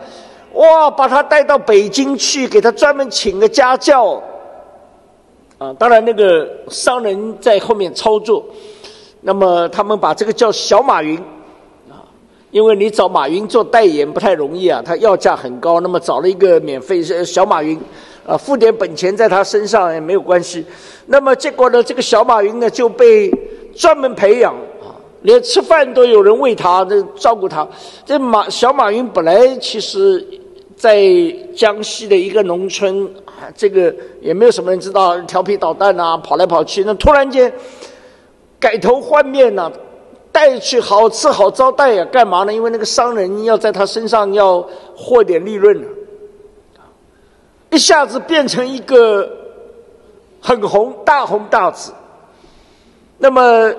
[0.54, 0.90] 哇！
[0.90, 4.22] 把他带到北京去，给他专门请个家教。
[5.58, 8.44] 啊，当然那个商人在后面操作。
[9.20, 11.16] 那么他们把这个叫小马云，
[11.88, 12.02] 啊，
[12.50, 15.80] 因为你找马云做代言不太容易啊，他要价很高。
[15.80, 17.80] 那么找了一个免费小马云，
[18.26, 20.64] 啊，付点本钱在他身上也没有关系。
[21.06, 23.30] 那么结果呢，这个小马云呢就被
[23.74, 24.52] 专门培养
[24.82, 24.92] 啊，
[25.22, 27.66] 连吃饭都有人喂他，这照顾他。
[28.04, 30.26] 这马小马云本来其实，
[30.76, 31.02] 在
[31.56, 33.08] 江西的一个农村，
[33.56, 36.82] 这个也没有什么人知道，调皮捣蛋啊，跑来跑去。
[36.84, 37.52] 那突然间。
[38.60, 39.70] 改头换面了，
[40.32, 42.54] 带去好吃好招待呀，干嘛呢？
[42.54, 44.66] 因为那个商人要在他身上要
[44.96, 45.86] 获点利润呢，
[47.68, 49.30] 一下子变成一个
[50.40, 51.92] 很红大红大紫。
[53.18, 53.70] 那么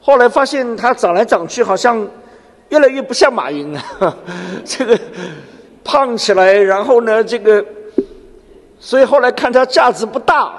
[0.00, 2.04] 后来发现他长来长去好像
[2.70, 3.80] 越来越不像马云了，
[4.66, 4.98] 这个
[5.86, 7.64] 胖起来，然后呢，这个
[8.80, 10.52] 所以后来看他价值不大。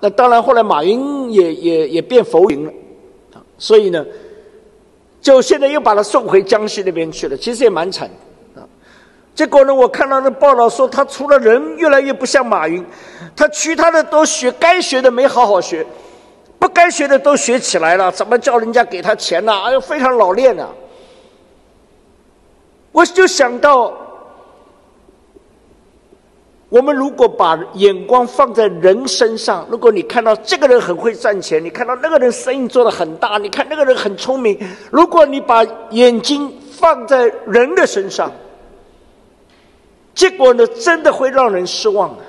[0.00, 2.72] 那当然，后来马云也也也变浮云了，
[3.56, 4.04] 所以呢，
[5.22, 7.36] 就现在又把他送回江西那边去了。
[7.36, 8.10] 其实也蛮惨
[8.56, 8.60] 啊。
[9.34, 12.84] 结果呢，我看到那报道说，他除了人越来越不像马云，
[13.36, 15.86] 他其他的都学，该学的没好好学，
[16.58, 18.10] 不该学的都学起来了。
[18.10, 19.52] 怎么叫人家给他钱呢？
[19.64, 20.68] 哎呦，非常老练啊！
[22.90, 24.05] 我就想到。
[26.76, 34.58] 我们如果把眼光放在人身上，如果你看到这个人很会赚钱，你看到那个人生意做得很大，你看那个人很聪明，
[34.90, 38.30] 如果你把眼睛放在人的身上，
[40.14, 42.22] 结果呢，真的会让人失望的。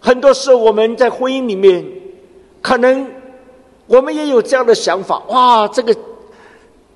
[0.00, 1.84] 很多时候我们在婚姻里面，
[2.62, 3.06] 可能
[3.86, 5.94] 我们也有这样的想法：哇，这个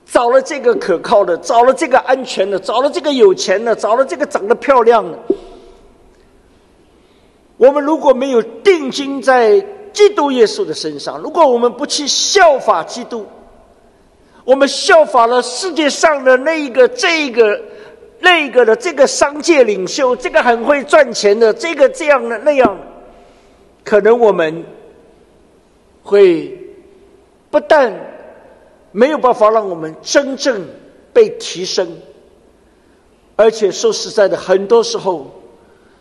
[0.06, 5.18] 找了这个可靠的，找了这个安全的，找了这个有钱的，找了这个长得漂亮的。
[7.60, 9.60] 我们如果没有定睛在
[9.92, 13.26] 基督耶稣的身上，如果我们不去效法基督，
[14.46, 17.60] 我们效法了世界上的那一个、这一个、
[18.20, 22.78] 那个的这个商界领袖，这个很会赚钱的，这个这样的那样，
[23.84, 24.64] 可能我们
[26.02, 26.58] 会
[27.50, 27.92] 不但
[28.90, 30.66] 没有办法让我们真正
[31.12, 31.98] 被提升，
[33.36, 35.30] 而且说实在的，很多时候。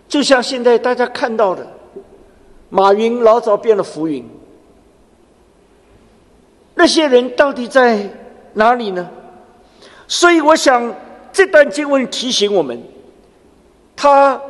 [0.09, 1.65] 就像现在大家看到的，
[2.69, 4.27] 马云老早变了浮云，
[6.73, 8.09] 那些人到底在
[8.53, 9.07] 哪里呢？
[10.07, 10.95] 所以我想
[11.31, 12.81] 这段经文提醒我们，
[13.95, 14.41] 他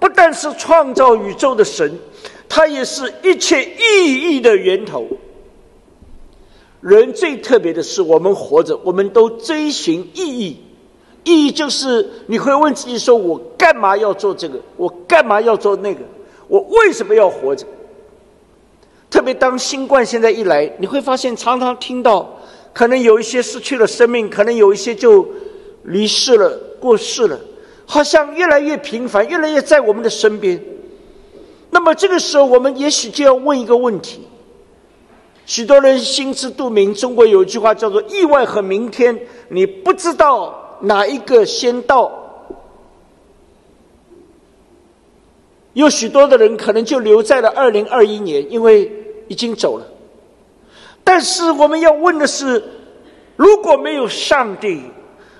[0.00, 1.96] 不但是创造宇宙的神，
[2.48, 5.06] 他也是一切意义的源头。
[6.80, 10.60] 人最特别的是，我们活着，我们都追寻意义。
[11.24, 14.60] 意义就是你会问自己：说我干嘛要做这个？
[14.76, 16.00] 我干嘛要做那个？
[16.48, 17.66] 我为什么要活着？
[19.10, 22.38] 特别当新冠现在一来，你会发现常常听到，
[22.72, 25.26] 可能有一些失去了生命，可能有一些就
[25.84, 26.50] 离世了、
[26.80, 27.40] 过世了，
[27.86, 30.60] 好像越来越频繁，越来越在我们的身边。
[31.70, 34.20] 那么这个时候，我们也许就要问一个问题：
[35.46, 39.18] 许多人心知肚明，中国有一句话叫做“意外和明天”，
[39.48, 40.60] 你不知道。
[40.80, 42.10] 哪一个先到？
[45.72, 48.92] 有许多的人可能就留在了二零二一年，因为
[49.26, 49.86] 已经走了。
[51.02, 52.62] 但是我们要问的是：
[53.34, 54.82] 如果没有上帝，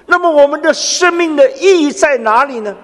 [0.06, 2.76] 那么我们的生命的意义在哪里呢？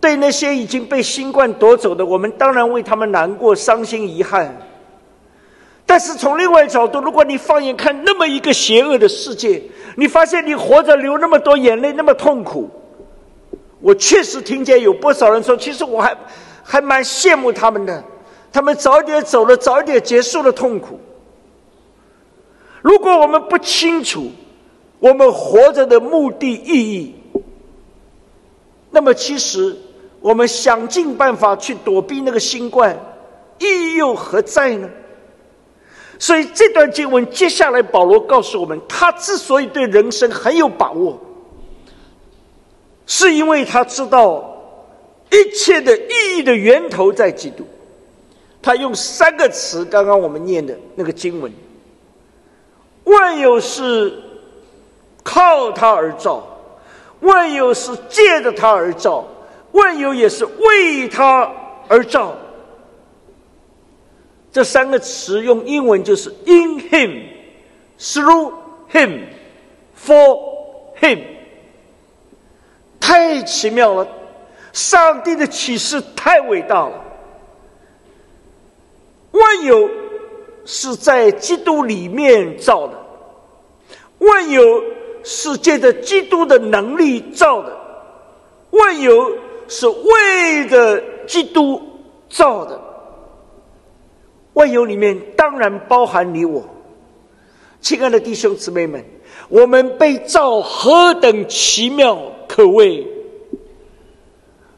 [0.00, 4.56] 对那些已经被新冠夺走的，我们当然为他们难过、伤心、遗憾。
[5.84, 9.60] 但是从另外角度，如果你放眼看那么一个邪恶的世界，
[9.96, 12.68] 你发现你活着流那么多眼泪，那么痛苦。
[13.80, 16.16] 我确实听见有不少人说，其实我还
[16.62, 18.04] 还蛮羡慕他们的，
[18.52, 21.00] 他们早点走了，早点结束了痛苦。
[22.82, 24.30] 如果我们不清楚
[24.98, 27.14] 我们活着的目的意义，
[28.90, 29.76] 那么其实
[30.20, 32.98] 我们想尽办法去躲避那个新冠，
[33.58, 34.88] 意义又何在呢？
[36.20, 41.18] 所以这段经文接下来，保罗告诉我们，他之所以对人生很有把握，
[43.06, 44.62] 是因为他知道
[45.30, 47.66] 一切的意义的源头在基督。
[48.60, 51.50] 他用三个词，刚刚我们念的那个经文：
[53.04, 54.12] 万有是
[55.22, 56.46] 靠他而造，
[57.20, 59.26] 万有是借着他而造，
[59.72, 61.50] 万有也是为他
[61.88, 62.36] 而造。
[64.52, 67.22] 这三个词用英文就是 “in him,
[67.98, 68.52] through
[68.90, 69.20] him,
[69.96, 70.40] for
[71.00, 71.20] him”，
[72.98, 74.08] 太奇妙了！
[74.72, 77.04] 上帝的启示太伟大了。
[79.32, 79.88] 万有
[80.64, 82.94] 是在基督里面造的，
[84.18, 84.82] 万有
[85.22, 87.76] 是借着基督的能力造的，
[88.70, 89.38] 万有
[89.68, 91.80] 是为着基督
[92.28, 92.80] 造的，
[94.54, 96.64] 万有里面当然包含你我，
[97.80, 99.04] 亲爱的弟兄姊妹们，
[99.48, 103.06] 我们被造何等奇妙可畏！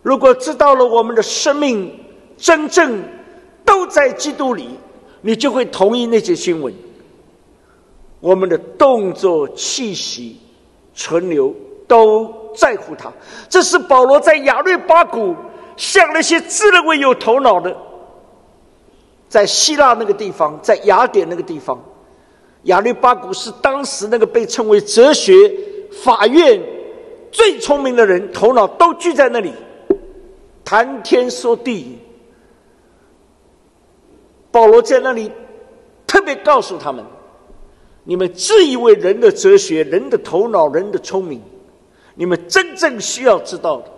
[0.03, 1.99] 如果知道了我们的生命
[2.37, 3.03] 真正
[3.65, 4.69] 都在基督里。
[5.25, 6.75] 你就会同意那些新闻。
[8.19, 10.37] 我们的动作、气息、
[10.95, 11.55] 存留
[11.87, 13.13] 都在乎他。
[13.49, 15.37] 这是保罗在亚略巴谷
[15.77, 17.73] 向那些自认为有头脑的，
[19.33, 21.83] 在希腊那个地方，在雅典那个地方，
[22.65, 25.33] 亚略巴古是当时那个被称为哲学
[26.05, 26.63] 法院
[27.31, 29.51] 最聪明的人，头脑都聚在那里，
[30.63, 31.99] 谈天说地。
[34.51, 35.33] 保罗在那里
[36.07, 37.03] 特别告诉他们
[38.05, 41.41] ：“你们自以为人的哲学、人的头脑、人的聪明，
[42.17, 43.91] 你们真正需要知道的，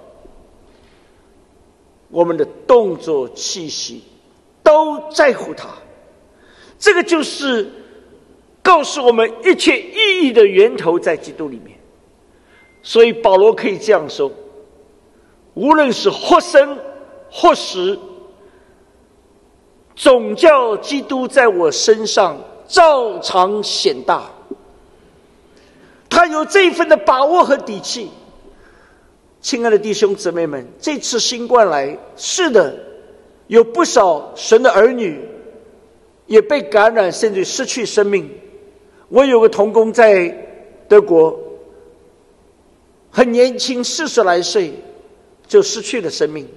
[2.08, 4.04] 我们的动作、气息
[4.64, 5.68] 都在乎他。
[6.76, 7.70] 这个就是
[8.60, 11.78] 告诉我们一切意义的源头在基督里面。
[12.82, 14.32] 所以保罗可以这样说：
[15.54, 16.76] 无论是或生
[17.30, 17.96] 或死。”
[19.96, 22.36] 总叫基督在我身上
[22.66, 24.28] 照常显大，
[26.10, 28.10] 他有这一份的把握和底气。
[29.40, 32.76] 亲爱的弟兄姊妹们，这次新冠来，是的，
[33.46, 35.20] 有不少神的儿女
[36.26, 38.30] 也被感染，甚至失去生命。
[39.08, 40.28] 我有个同工在
[40.88, 41.38] 德国，
[43.10, 44.72] 很年轻，四十来岁
[45.46, 46.48] 就失去了生命，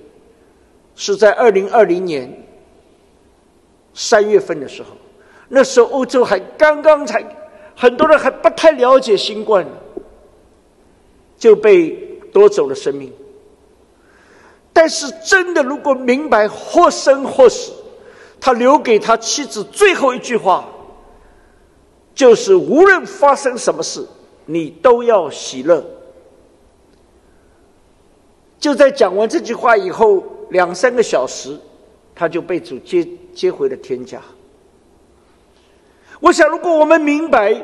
[0.96, 2.44] 是在二零二零年。
[3.94, 4.90] 三月份的时候，
[5.50, 7.24] 那时候欧洲还刚刚才，
[7.76, 9.66] 很多人还不太了解新冠，
[11.36, 11.90] 就被
[12.32, 13.12] 夺走了生命。
[14.78, 17.72] 但是真的，如果明白或生或死，
[18.40, 20.70] 他留给他妻子最后一句话，
[22.14, 24.06] 就是无论发生什么事，
[24.46, 25.84] 你都要喜乐。
[28.60, 31.58] 就在讲完这句话以后两三个小时。
[32.20, 34.20] 他就被主接接回了天家。
[36.20, 37.64] 我想，如果我们明白，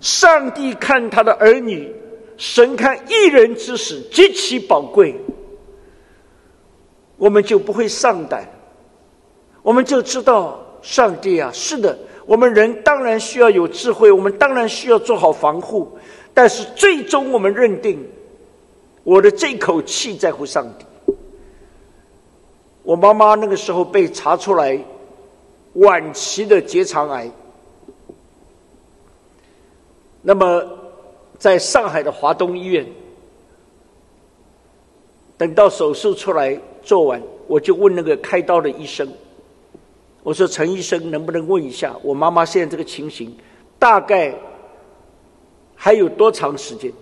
[0.00, 1.94] 上帝看他的儿女，
[2.38, 5.14] 神看一人之死极其宝贵，
[7.20, 8.48] 我们就不会丧胆，
[9.62, 15.98] 我们就知道，上帝啊，是的，我们人当然需要有智慧，我们当然需要做好防护，
[16.32, 18.08] 但是最终我们认定，
[19.04, 21.14] 我的这口气在乎上帝。
[22.84, 24.82] 我妈妈那个时候被查出来
[25.74, 27.30] 晚期的结肠癌，
[30.22, 30.66] 那么
[31.38, 32.86] 在上海的华东医院，
[35.36, 39.08] 等到手术出来做完，我就问那个开刀的医生，
[40.22, 43.34] 我说：“陈医生，能不能问一下我妈妈现在这个情形，
[43.78, 44.34] 大概
[45.74, 46.92] 还有多长时间？”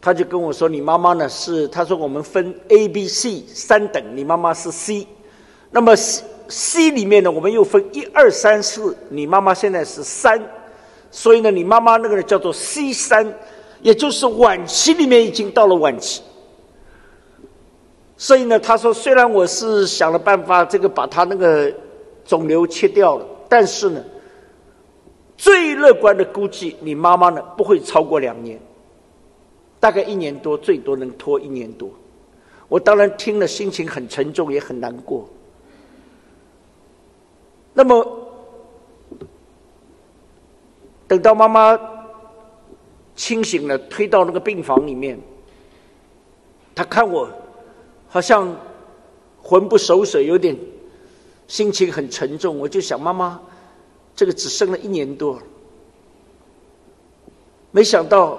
[0.00, 1.28] 他就跟我说：“你妈妈呢？
[1.28, 5.06] 是他说我们分 A、B、C 三等，你妈妈是 C。
[5.70, 10.42] 那么 C 里面呢，我们又分一二三四，你妈妈现在是三，
[11.10, 13.32] 所以呢，你妈妈那个呢叫做 C 三，
[13.80, 16.20] 也就是晚期里面已经到了晚期。
[18.22, 21.74] 所以呢，他说虽然我是想了办法，这个把他那个
[22.24, 24.00] 肿瘤切掉了，但是呢，
[25.36, 28.60] 最乐观的估计，你妈妈呢不会超过两年。”
[29.80, 31.90] 大概一年多，最多能拖一年多。
[32.68, 35.28] 我当然听了，心情很沉重，也很难过。
[37.74, 38.06] 那么，
[41.08, 41.76] 等到妈妈
[43.16, 45.18] 清醒了，推到那个病房里面，
[46.72, 47.28] 他看我
[48.12, 48.54] 好像
[49.42, 50.54] 魂不守舍，有点
[51.48, 52.58] 心情很沉重。
[52.58, 53.40] 我就想，妈妈
[54.14, 55.40] 这个只剩了一年多，
[57.70, 58.38] 没想到。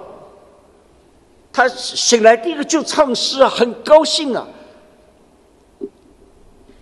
[1.56, 4.44] 他醒来第一个就唱诗啊，很高兴啊。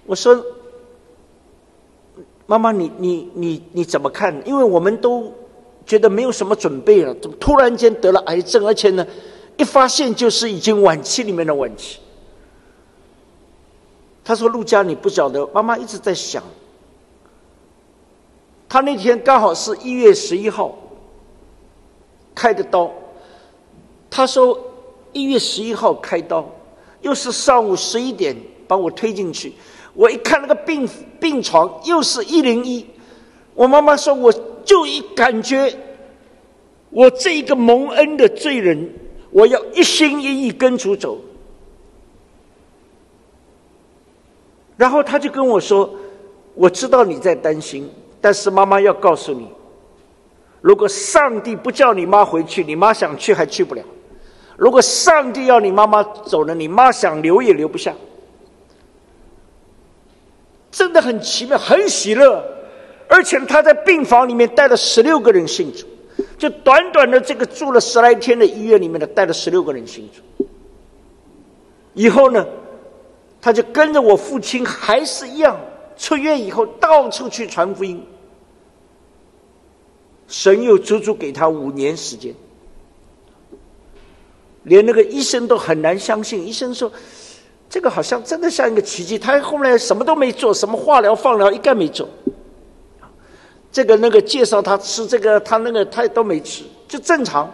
[0.07, 0.43] 我说
[2.47, 4.35] ：“妈妈，你你你你怎么看？
[4.47, 5.31] 因为我们都
[5.85, 8.67] 觉得没有什么准备了，怎么突然间得了癌症？
[8.67, 9.07] 而且呢，
[9.59, 11.99] 一发现就是已经晚期里面的晚期。”
[14.25, 16.43] 他说：“陆家，你不晓得，妈妈一直在想。
[18.69, 20.77] 他那天刚好是一月十一号
[22.35, 22.91] 开的刀。”
[24.09, 24.59] 他说
[25.13, 26.49] ：“一月十一号开刀，
[27.01, 28.37] 又是上午十一点
[28.69, 29.53] 把我推进去。
[29.95, 32.87] 我一看那个病病床，又是一零一，
[33.55, 34.33] 我妈妈说，我
[34.65, 35.75] 就一感觉，
[36.91, 38.91] 我这一个蒙恩的罪人，
[39.31, 41.19] 我要一心一意跟主走。
[44.83, 45.89] 然后他就跟我说
[46.59, 47.89] ：“我知道你在担心，
[48.21, 49.49] 但是妈妈要告诉你，
[50.61, 53.83] 如果上帝不叫你妈回去，你妈想去还去不了；
[54.57, 57.95] 如果上帝要你妈妈走了，你妈想留也留不下。”
[60.73, 62.45] 真的很奇妙，很喜乐。
[63.07, 65.87] 而且他在病房里面带了十六个人信主，
[66.37, 70.45] 就短短的这个住了十来天的医院里面的带了十六个人信主。
[71.95, 72.45] 以后呢，
[73.43, 75.59] 他就跟着我父亲还是一样，
[75.99, 78.03] 出院以后到处去传福音。
[80.29, 82.33] 神又足足给他五年时间，
[84.63, 86.47] 连那个医生都很难相信。
[86.47, 86.91] 医生说
[87.69, 92.09] ：“这个好像真的像一个奇迹。”他后来什么都没做，什么化疗、放疗一概没做。
[93.71, 97.53] 这个那个介绍他吃这个，他那个他也都没吃，就正常。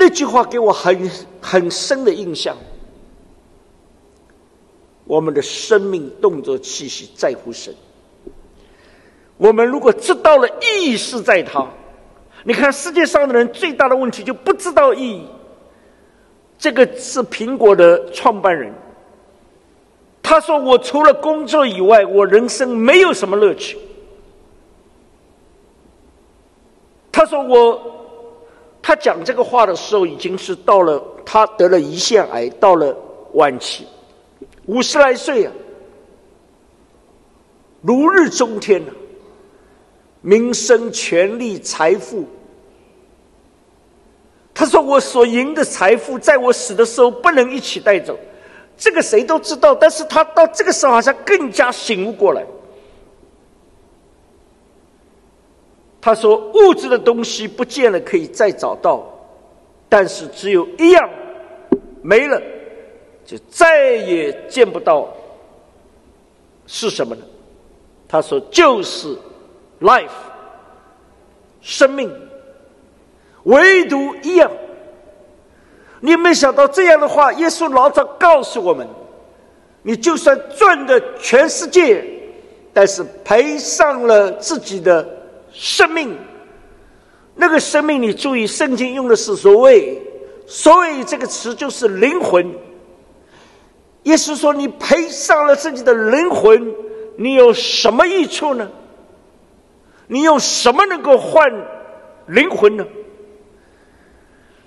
[0.00, 1.10] 那句话给我很
[1.42, 2.56] 很深的印象。
[5.04, 7.74] 我们的生命、动作、气息在乎神。
[9.36, 11.66] 我们如果知道了意义是在他，
[12.44, 15.26] 你看世界上的人最大的问题就不知道意义。
[16.58, 18.72] 这个是苹果的创办人。
[20.22, 23.76] 他说：“我除了工作以外，我人生没有什么乐趣。”
[27.12, 27.99] 他说：“我，
[28.82, 32.96] 他讲这个话的时候，已经是到了他得了胰腺癌，到了
[33.34, 33.86] 晚期，
[34.66, 35.52] 五十来岁啊，
[37.82, 38.90] 如日中天啊，
[40.22, 42.24] 名声、权力、财富。”
[44.52, 48.18] 他说：“我所赢的财富，在我死的时候不能一起带走。”
[48.76, 52.44] 这个谁都知道，但是他到这个时候好像更加醒悟过来。
[56.00, 59.04] 他说：“物质的东西不见了，可以再找到，
[59.88, 61.10] 但是只有一样
[62.00, 62.40] 没了，
[63.26, 65.08] 就再也见不到。
[66.66, 67.22] 是什么呢？”
[68.08, 69.14] 他说：“就是
[69.80, 70.08] life，
[71.60, 72.10] 生命，
[73.44, 74.50] 唯独一样。”
[76.02, 78.88] 你没想到这样的话，耶稣老早告诉我们：
[79.82, 82.02] 你就算赚的全世界，
[82.72, 85.06] 但是赔上了自己的
[85.60, 86.16] 生命。
[87.34, 90.00] 那个生命，你注意，圣经用的是所谓
[90.48, 92.50] “所谓”这个词，就是灵魂。
[94.04, 96.74] 耶稣说：“你赔上了自己的灵魂，
[97.16, 98.70] 你有什么益处呢？
[100.06, 101.50] 你用什么能够换
[102.26, 102.86] 灵魂呢？”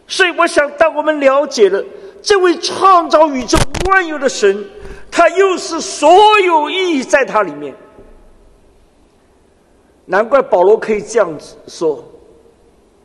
[0.08, 1.84] 所以，我想，当我们了解了
[2.22, 3.58] 这位创造宇宙
[3.90, 4.64] 万有的神，
[5.10, 7.76] 他又是所有意义在他里面。
[10.06, 12.04] 难怪保罗可以这样子说：“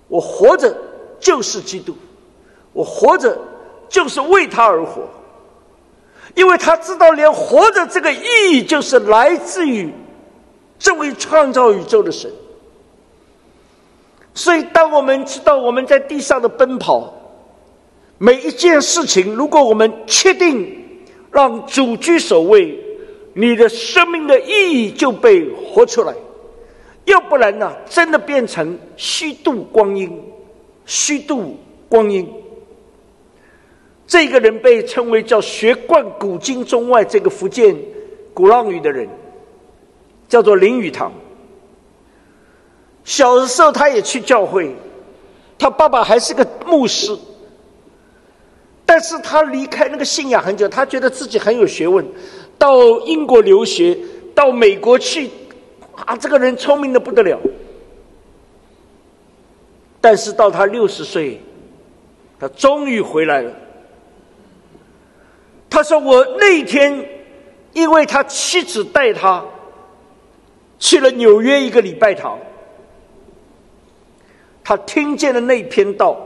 [0.08, 0.76] 我活着
[1.20, 1.94] 就是基督，
[2.72, 3.38] 我活着
[3.88, 5.02] 就是为他而活，
[6.34, 8.20] 因为他知道，连活着这个意
[8.52, 9.92] 义，就是来自于
[10.78, 12.30] 这位创造宇宙的神。”
[14.34, 17.12] 所以，当我们知道我们在地上的奔跑，
[18.18, 20.84] 每一件事情，如果我们确定
[21.32, 22.78] 让主居首位，
[23.34, 26.12] 你的生命的意义就被活出来；
[27.08, 30.22] 要不然呢，真的变成虚度光阴，
[30.84, 31.56] 虚度
[31.88, 32.30] 光阴。
[34.06, 37.74] 这个人被称为叫学贯古今中外这个福建
[38.34, 39.08] 鼓浪屿的人，
[40.28, 41.10] 叫做林语堂。
[43.04, 44.74] 小的时候，他也去教会，
[45.58, 47.16] 他爸爸还是个牧师。
[48.84, 52.06] 但是他离开那个信仰很久，他觉得自己很有学问，
[52.58, 53.96] 到英国留学，
[54.34, 55.30] 到美国去，
[56.04, 57.38] 啊，这个人聪明的不得了。
[60.00, 61.40] 但是到他六十岁，
[62.38, 63.52] 他终于回来了。
[65.68, 67.04] 他说：“我那天，
[67.72, 69.44] 因为他妻子带他
[70.78, 72.38] 去了纽约一个礼拜堂。”
[74.64, 76.16] 他听见了那篇道，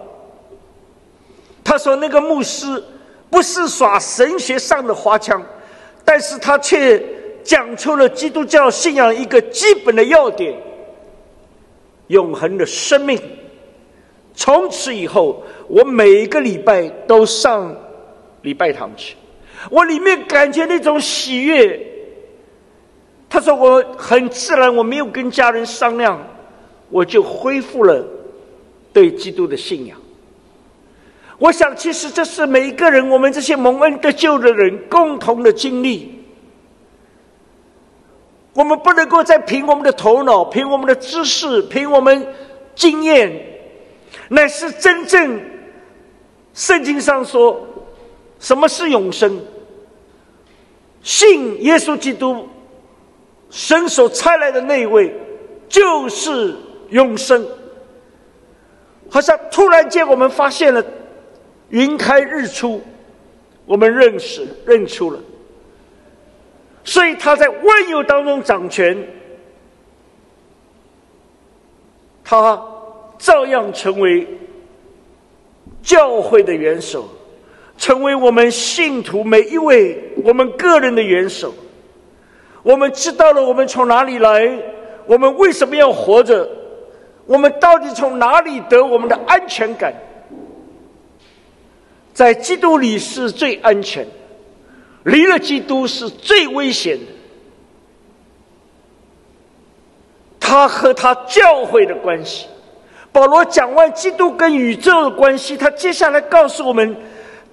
[1.64, 2.83] 他说：“那个牧师
[3.31, 5.43] 不是耍神学上的花枪，
[6.05, 7.03] 但是他却
[7.43, 10.55] 讲出了基督教信仰一个基本的要点：
[12.09, 13.18] 永恒的生命。
[14.34, 17.76] 从此以后，我每个礼拜都上
[18.43, 19.16] 礼拜堂去，
[19.70, 21.80] 我里面感觉那种喜悦。”
[23.28, 26.20] 他说：“我很自然，我没有跟家人商量，
[26.90, 28.05] 我就恢复了。”
[28.93, 29.99] 对基督的信仰，
[31.38, 36.22] 我想，其实这是每一个人，我们这些蒙恩得救的人共同的经历。
[38.55, 42.34] 我们不能够再凭我们的头脑、凭我们的知识、凭我们
[42.74, 43.32] 经验，
[44.28, 45.40] 乃是真正
[46.53, 47.66] 圣经上说
[48.38, 49.40] 什么是永生。
[51.03, 52.48] 信耶稣基督，
[53.50, 55.12] 神所差来的那位，
[55.68, 56.55] 就是
[56.90, 57.46] 永生。
[59.09, 60.84] 好像突然间，我们发现了
[61.70, 62.82] 云开日出，
[63.66, 65.18] 我们认识认出了。
[66.85, 68.97] 所以他在万有当中掌权，
[72.24, 72.62] 他
[73.18, 74.26] 照样成为
[75.83, 77.09] 教会的元首。
[77.78, 81.53] 成为我们信徒每一位我们个人的元首，
[82.62, 84.57] 我们知道了我们从哪里来，
[85.07, 86.49] 我们为什么要活着，
[87.26, 89.93] 我们到底从哪里得我们的安全感？
[92.14, 94.07] 在基督里是最安全，
[95.05, 97.05] 离了基督是最危险的。
[100.38, 102.46] 他和他教会的关系，
[103.11, 106.96] 保罗讲完基督跟宇宙的关系，他接下来告诉我们。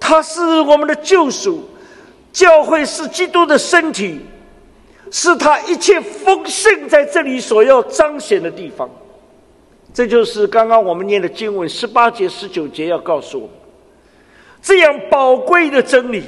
[0.02, 1.62] 他是我们的救赎，
[2.32, 4.18] 教会是基督的身体，
[5.10, 8.88] 是他一切丰盛在这里所要彰显的地方。
[9.92, 13.54] 这就是刚刚我们念的经文十八节、十九节要告诉我们，
[14.62, 16.24] 这样宝贵的真理，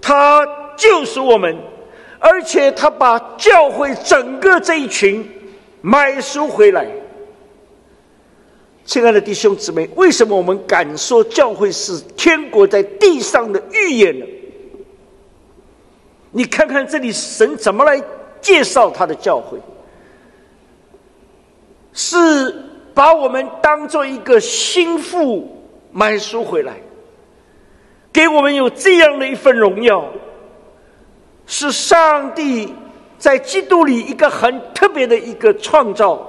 [0.00, 0.46] 他
[0.76, 1.56] 救赎我们，
[2.18, 5.28] 而且他把教会整个这一群
[5.80, 6.86] 买赎回来。
[8.84, 14.26] 亲爱的弟兄姊妹，为什么我们敢说教会是天国在地上的预言呢？
[16.32, 18.02] 你看看这里神怎么来
[18.40, 19.58] 介绍他的教会，
[21.92, 22.16] 是
[22.94, 26.74] 把我们当做一个心腹买赎回来，
[28.12, 30.04] 给我们有这样的一份荣耀，
[31.46, 32.74] 是上帝
[33.18, 36.26] 在基督里一个很特别的一个创造。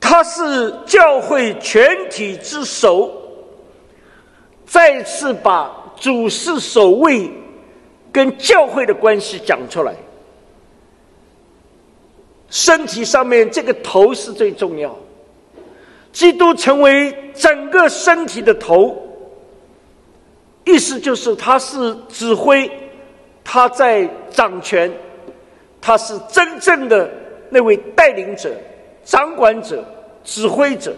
[0.00, 3.12] 他是教会全体之首，
[4.66, 7.30] 再次把主事守卫
[8.10, 9.94] 跟教会的关系讲出来。
[12.48, 14.98] 身体上面这个头是最重要，
[16.12, 18.96] 基督成为整个身体的头，
[20.64, 22.70] 意思就是他是指挥，
[23.44, 24.92] 他在掌权，
[25.80, 27.10] 他是真正的
[27.50, 28.54] 那位带领者、
[29.04, 29.84] 掌管者。
[30.22, 30.94] 指挥者，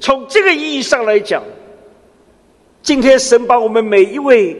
[0.00, 1.42] 从这个意义上来讲，
[2.80, 4.56] 今天神把我们每一位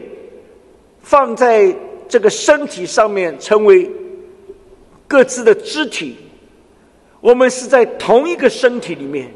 [1.01, 1.73] 放在
[2.09, 3.89] 这个身体上面，成为
[5.07, 6.17] 各自的肢体。
[7.25, 9.27] 我们是在同一个身体里面，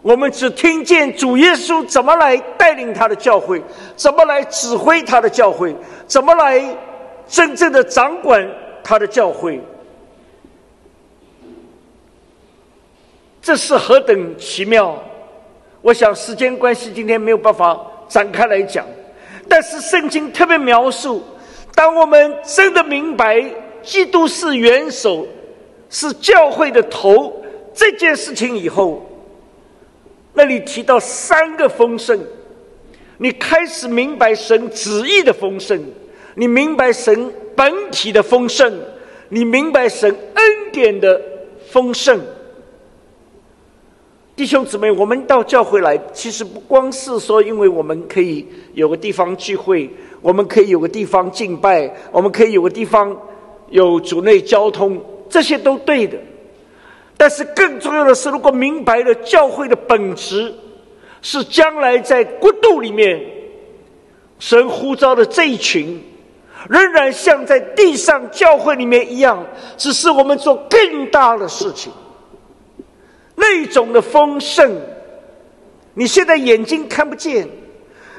[0.00, 3.62] 我们只听见主耶稣怎么来带领他的教会，
[3.96, 5.76] 怎么来指挥他的教会，
[6.06, 6.58] 怎么来
[7.28, 8.50] 真正的掌管
[8.82, 9.60] 他的教会。
[13.42, 14.98] 这是何等奇妙！
[15.82, 18.86] 我想时间关系，今天没有办法展开来讲。
[19.50, 21.22] 但是圣经特别描述，
[21.74, 23.44] 当我们真的明白
[23.82, 25.26] 基督是元首，
[25.90, 27.42] 是教会的头
[27.74, 29.04] 这件事情以后，
[30.34, 32.18] 那里提到三个丰盛，
[33.18, 35.80] 你开始明白神旨意的丰盛，
[36.34, 38.72] 你明白神本体的丰盛，
[39.28, 41.20] 你明白神恩典的
[41.70, 42.20] 丰盛。
[44.36, 49.90] 弟兄姊妹，我们到教会来，其实不光是说，因为我们可以有个地方聚会，
[50.20, 53.16] 我们可以有个地方敬拜，我们可以有个地方
[53.70, 54.96] 有主内交通，
[55.28, 56.18] 这些都对的。
[57.16, 60.54] 但是更重要的是，如果明白了教会的本质
[61.20, 63.20] 是将来在国度里面，
[64.38, 66.00] 神呼召的这一群，
[66.68, 69.44] 仍然像在地上教会里面一样，
[69.76, 71.92] 只是我们做更大的事情。
[73.34, 74.80] 那种的丰盛，
[75.94, 77.48] 你现在眼睛看不见，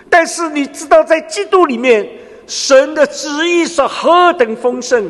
[0.09, 2.05] 但是你知道，在基督里面，
[2.47, 5.09] 神的旨意是何等丰盛，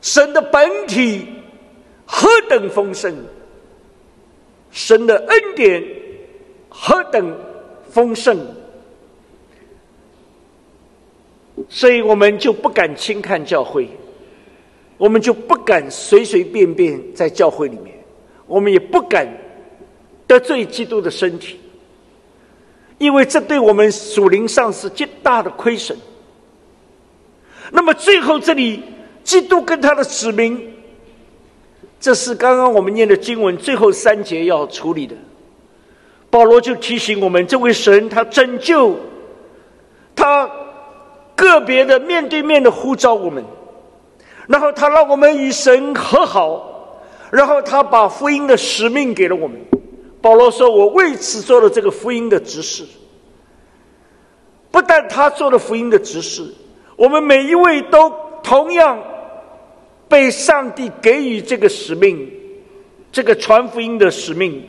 [0.00, 1.26] 神的本体
[2.06, 3.14] 何等丰盛，
[4.70, 5.84] 神的恩典
[6.68, 7.36] 何等
[7.90, 8.38] 丰盛，
[11.68, 13.88] 所以我们就不敢轻看教会，
[14.96, 17.94] 我们就不敢随随便便在教会里面。
[18.46, 19.28] 我们也不敢
[20.26, 21.60] 得罪基督的身体，
[22.98, 25.96] 因为这对我们属灵上是极大的亏损。
[27.70, 28.82] 那么最后这里，
[29.24, 30.74] 基督跟他的子民，
[32.00, 35.14] 这是刚刚我们念的经文最后三节要处理的。
[36.30, 38.96] 保罗就提醒我们，这位神他拯救，
[40.14, 40.50] 他
[41.34, 43.44] 个别的面对面的呼召我们，
[44.46, 47.00] 然后他让我们与神和好，
[47.32, 49.60] 然后他把福音的使命给了我们。
[50.22, 52.84] 保罗说：“我为此做了这个福音的执事。”
[54.70, 56.44] 不但他做了福音的执事，
[56.94, 59.02] 我们每一位都同样
[60.10, 62.28] 被上帝给予这个使命，
[63.12, 64.62] 这个传福音的使命。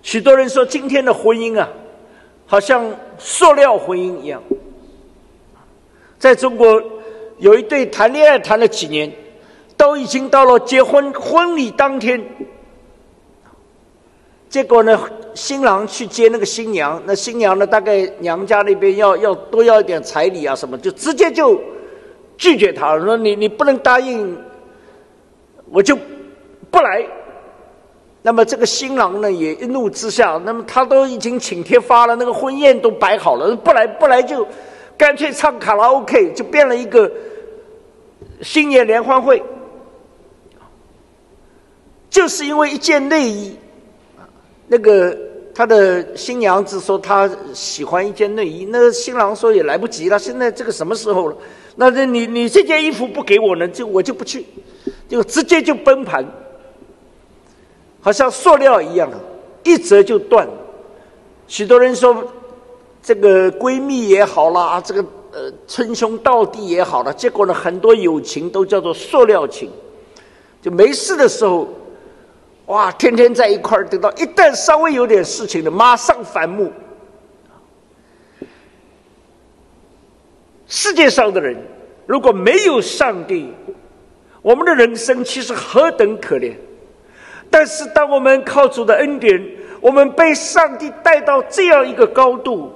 [0.00, 1.68] 许多人说，今天的婚姻啊，
[2.46, 2.88] 好像
[3.18, 4.40] 塑料婚姻一样。
[6.20, 6.80] 在中国，
[7.38, 9.12] 有一对谈恋爱谈了几年，
[9.76, 12.24] 都已经到了结婚婚礼当天，
[14.48, 14.96] 结果呢，
[15.34, 21.60] 新郎去接那个新娘，那新娘呢，大概娘家那边要要多要一点彩礼啊什么，就直接就
[22.40, 24.34] 拒绝他，说你你不能答应，
[25.70, 25.94] 我就
[26.70, 27.06] 不来。
[28.22, 34.46] 那么这个新郎呢，也一怒之下，那么他都已经请帖发了，那个婚宴都摆好了，不来不来就
[34.96, 37.12] 干脆唱卡拉 OK，就变了一个
[38.40, 39.42] 新年联欢会。
[42.08, 43.54] 就是因为一件内衣，
[44.66, 45.14] 那个
[45.54, 51.36] 他的新娘子说她喜欢一件内衣，那个新郎说也来不及了，现在这个什么时候了？
[51.76, 54.44] 那这你你这件衣服不给我呢，就我就不去，
[55.08, 56.24] 就直接就崩盘。
[58.00, 59.18] 好像塑料一样的，
[59.62, 60.48] 一折就断。
[61.46, 62.24] 许多人说，
[63.02, 69.70] 这个闺蜜也好啦，这个呃称兄道弟也好了，结果呢，很多友情都叫做塑料情。
[70.62, 71.68] 就没事的时候，
[72.66, 76.72] 哇，天天在一块儿，等到一旦稍微有点事情的，马上反目。
[80.70, 81.56] 世界上的人
[82.06, 83.52] 如果没有上帝，
[84.40, 86.54] 我们的人生其实何等可怜。
[87.50, 89.44] 但是，当我们靠主的恩典，
[89.80, 92.72] 我们被上帝带到这样一个高度，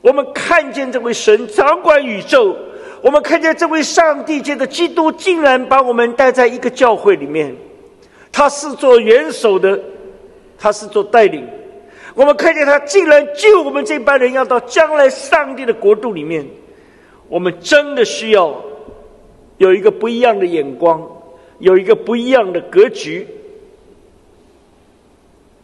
[0.00, 2.56] 我们看见这位神掌管宇宙，
[3.00, 7.54] 我们看见这位上帝界的基督竟然把我们带在一个教会里面，
[8.32, 9.78] 他是做元首的，
[10.58, 11.48] 他是做带领，
[12.16, 16.44] 我们看见他竟然救我们这班人要到将来上帝的国度里面，
[17.32, 18.54] 我们真的需要
[19.56, 21.00] 有一个不一样的眼光，
[21.60, 23.26] 有一个不一样的格局。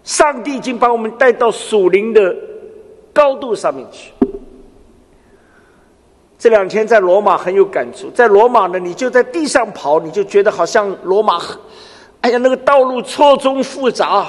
[0.03, 2.35] 上帝已经把我们带到属灵的
[3.13, 4.11] 高度上面去。
[6.39, 11.39] 这两天在罗马很有感触，在罗马呢，你就在地上跑，你就觉得好像罗马，
[12.23, 14.27] 哎呀，那个道路错综复杂，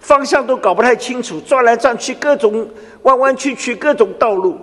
[0.00, 2.66] 方向都搞不太清楚，转来转去，各种
[3.02, 4.56] 弯弯曲曲，各种道路。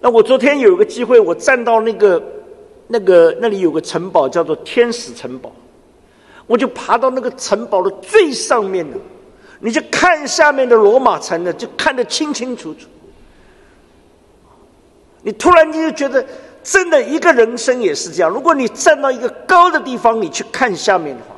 [0.00, 2.22] 那我昨天有个机会，我站到那个
[2.86, 5.52] 那个那里有个城堡，叫做天使城堡。
[6.46, 8.96] 我就爬到那个城堡的最上面了，
[9.58, 12.86] 你就看下面的罗马城呢，就看得清清楚楚。
[15.22, 16.24] 你突然间就觉得，
[16.62, 18.30] 真的一个人生也是这样。
[18.30, 21.34] 如果你站到一个高的地方，你去看下面的话，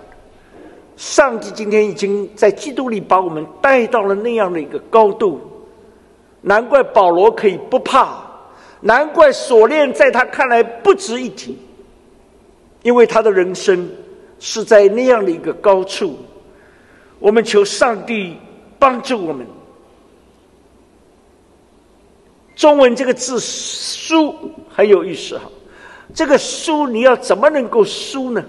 [0.99, 5.41] 上帝今天已经在基督里把我们带到了那样的一个高度。
[6.43, 8.19] 难怪保罗可以不怕，
[8.81, 11.59] 难怪锁链在他看来不值一提，
[12.83, 13.89] 因为他的人生。
[14.41, 16.17] 是在那样的一个高处，
[17.19, 18.37] 我们求上帝
[18.79, 19.45] 帮助我们。
[22.55, 24.33] 中文这个字“舒”
[24.71, 25.51] 很有意思哈，
[26.15, 28.45] 这个“舒”你要怎么能够舒呢？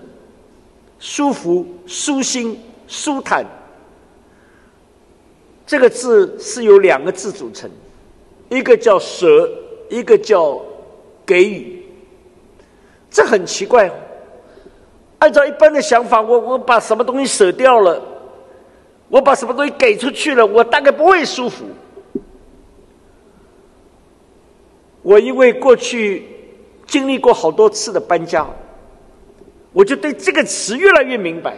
[0.99, 2.56] 舒服、舒心、
[2.88, 3.43] 舒坦。
[5.65, 7.68] 这个字是由两个字组成，
[8.49, 9.49] 一个叫“舍”，
[9.90, 10.61] 一个叫
[11.26, 11.84] “给予”。
[13.11, 13.91] 这很奇怪。
[15.18, 18.02] 按照一般的想法，我我把什么东西舍掉了，
[19.10, 21.66] 我把什么东西给出去了，我大概不会舒服。
[25.02, 26.24] 我因为过去
[26.86, 28.48] 经历过好多次的搬家，
[29.74, 31.57] 我就对这个词越来越明白。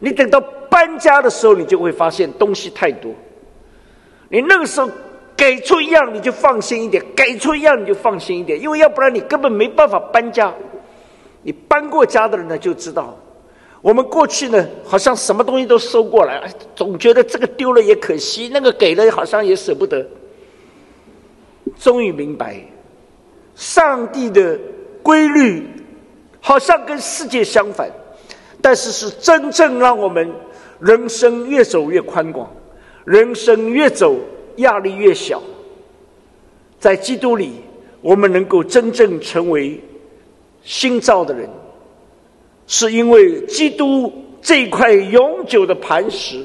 [0.00, 3.12] 你等到搬家的时候，你就会发现东西太多。
[4.28, 4.88] 你那个时候
[5.40, 10.52] 给出一样，你就放心一点；给出一样，你就放心一点，因为要不然你根本没办法搬家。
[11.42, 13.16] 你搬过家的人呢，就知道，
[13.80, 16.46] 我们过去呢，好像什么东西都收过来，
[16.76, 20.06] 总觉得这个丢了也可惜，那个给了好像也舍不得。
[21.78, 22.62] 终于明白，
[23.54, 24.58] 上帝的
[25.02, 25.66] 规律
[26.42, 27.90] 好像跟世界相反，
[28.60, 30.30] 但是是真正让我们
[30.80, 32.54] 人生越走越宽广，
[33.06, 34.14] 人生越走
[34.56, 35.42] 压力越小。
[36.78, 37.52] 在基督里，
[38.00, 39.80] 我们能够真正成为。
[40.62, 41.48] 新造的人，
[42.66, 44.12] 是因为基督
[44.42, 46.44] 这块永久的磐石，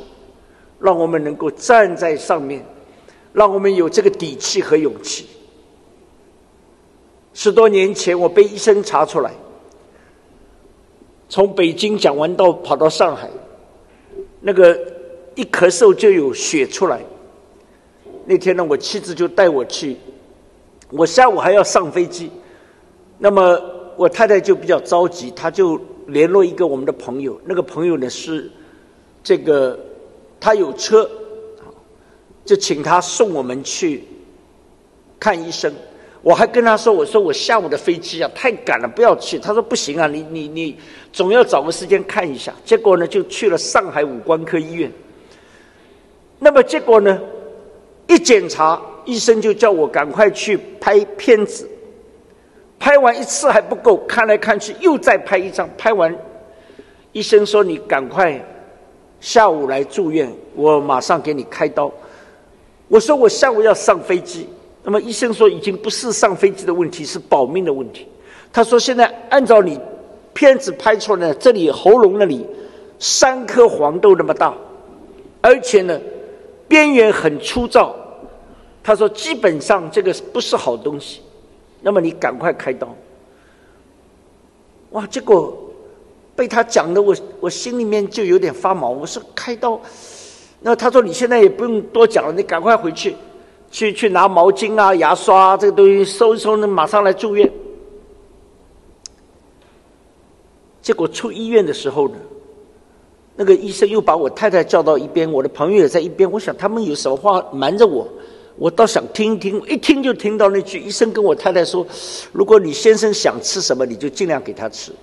[0.80, 2.65] 让我们能够站在上面，
[3.34, 5.27] 让我们有这个底气和勇气。
[7.34, 9.34] 十多年前，我被医生查出来，
[11.27, 13.30] 从北京讲完到跑到上海，
[14.40, 14.80] 那个
[15.36, 17.02] 一咳嗽就有血出来。
[18.26, 19.95] 那天呢，我妻子就带我去，
[20.89, 22.31] 我下午还要上飞机，
[23.19, 23.60] 那么
[23.95, 28.52] 我太太就比较着急，她就联络一个我们的朋友，那个朋友呢是
[29.23, 29.80] 这个
[30.39, 31.10] 他有车，
[32.43, 34.03] 就请他送我们去
[35.19, 35.73] 看医生。
[36.22, 40.76] 我还跟他说：“我说我下午的飞机啊太赶了，不要去。”他说：“不行啊，你你你
[41.14, 44.91] 总要找个时间看一下。”结果呢，就去了上海五官科医院。
[46.39, 47.22] 那么结果呢？
[48.07, 51.68] 一检查，医生就叫我赶快去拍片子。
[52.77, 55.68] 拍完一次还不够，看来看去又再拍一张。
[55.77, 56.15] 拍完，
[57.14, 58.40] 医生说：“你赶快
[59.19, 61.91] 下午来住院，我马上给你开刀。”
[62.88, 64.48] 我说：“我下午要上飞机。”
[64.84, 68.07] 那么医生说：“已经不是上飞机的问题，是保命的问题。”
[68.53, 69.80] 他说：“现在按照你
[70.34, 72.45] 片子拍出来，这里喉咙那里
[72.99, 74.53] 三颗黄豆那么大，
[75.41, 75.99] 而且呢。”
[76.68, 77.96] 边缘很粗糙，
[78.84, 81.22] 他说基本上这个不是好东西，
[81.82, 82.94] 那么你赶快开刀。
[84.92, 85.56] 哇，结果
[86.36, 88.90] 被他讲的我我心里面就有点发毛。
[88.90, 89.80] 我说开刀，
[90.62, 93.16] 那他说你现在也不用多讲了，你赶快回去，
[93.70, 97.52] 去去拿毛巾啊、牙刷啊、这个东西收一收，那马上来住院。
[100.82, 102.16] 结果出医院的时候呢？
[103.38, 106.30] 那个医生又把我太太叫到一边，我的朋友也在一边。
[106.32, 108.07] 我想他们有什么话瞒着我，
[108.57, 109.62] 我倒想听一听。
[109.68, 111.86] 一听就听到那句医生跟我太太说
[112.32, 114.94] ：“如果你先生想吃什么，你就尽量给他吃。”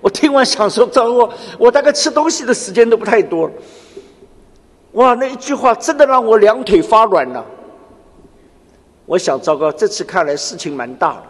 [0.00, 3.50] 我听完想说：“糟糕，我大概吃东西的时间都不太多。”
[4.92, 7.44] 哇，那一句话真的让我两腿发软了。
[9.04, 11.22] 我想糟糕，这次看来事情蛮大的。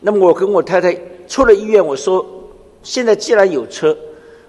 [0.00, 0.98] 那么我跟我太太
[1.28, 2.26] 出了医院，我说
[2.82, 3.96] ：“现在既然有车。”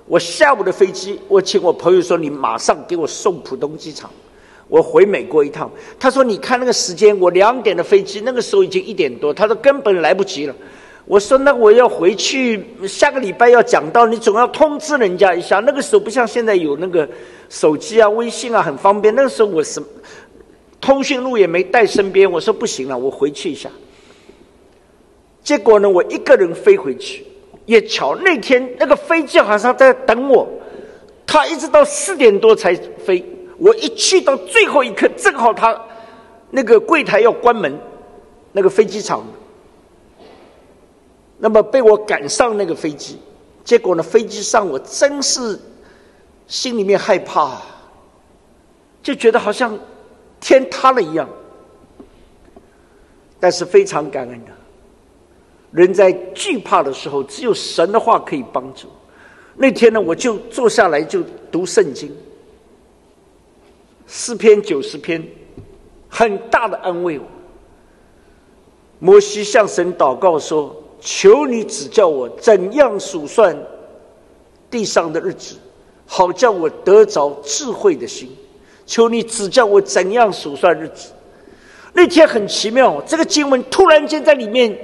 [0.09, 4.09] 我下午的飞机，我请我朋友说：“你马上给我送浦东机场，
[4.67, 10.55] 我回美国一趟。”他说：“你看那个时间，我两点的飞机，那个时候已经一点多。”他说：“根本来不及了。”
[11.05, 15.59] 我说：“那我要回去，下个礼拜要讲到，你总要通知人家一下。
[15.59, 17.07] 那个时候不像现在有那个
[17.47, 19.13] 手机啊、微信啊，很方便。
[19.13, 19.79] 那个时候我什
[20.81, 22.29] 通讯录也没带身边。
[22.29, 23.69] 我说不行了，我回去一下。
[25.43, 27.27] 结果呢，我一个人飞回去。
[27.69, 30.49] 也巧，那天那个飞机好像在等我，
[31.27, 33.23] 他一直到四点多才飞。
[33.59, 35.79] 我一去到最后一刻，正好他
[36.49, 37.79] 那个柜台要关门，
[38.53, 39.23] 那个飞机场，
[41.37, 43.19] 那么被我赶上那个飞机。
[43.63, 45.59] 结果呢，飞机上我真是
[46.47, 47.61] 心里面害怕，
[49.03, 49.77] 就觉得好像
[50.39, 51.29] 天塌了一样。
[53.39, 54.51] 但是非常感恩的。
[55.71, 58.87] 人在惧怕的时候，只有神的话可以帮助。
[59.55, 61.21] 那天呢，我就坐下来就
[61.51, 62.11] 读圣经，
[64.07, 65.23] 四篇九十篇，
[66.07, 67.25] 很大的安慰我。
[68.97, 73.55] 摩西向神祷告说：“求你指教我怎样数算
[74.71, 75.55] 地上的日子，
[76.07, 78.29] 好叫我得着智慧的心。
[78.85, 81.11] 求你指教我怎样数算日子。”
[81.93, 84.75] 那天很奇妙，这个经文突然间在里面。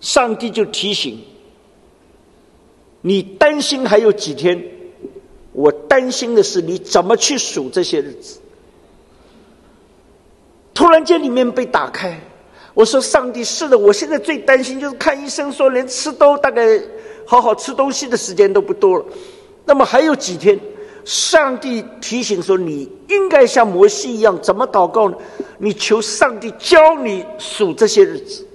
[0.00, 1.20] 上帝就提醒
[3.02, 4.62] 你担心还有几天，
[5.52, 8.40] 我担心的是你怎么去数这些日子。
[10.74, 12.18] 突然间里面被打开，
[12.72, 16.80] 我说：“上帝是的，我现在最担心就是看医生说连吃都大概
[17.26, 19.04] 好好吃东西的时间都不多了。
[19.66, 20.58] 那么还有几天？
[21.04, 25.16] 上帝提醒说你应该像摩西一样怎么祷告呢？
[25.58, 28.46] 你求上帝教你数这些日子。”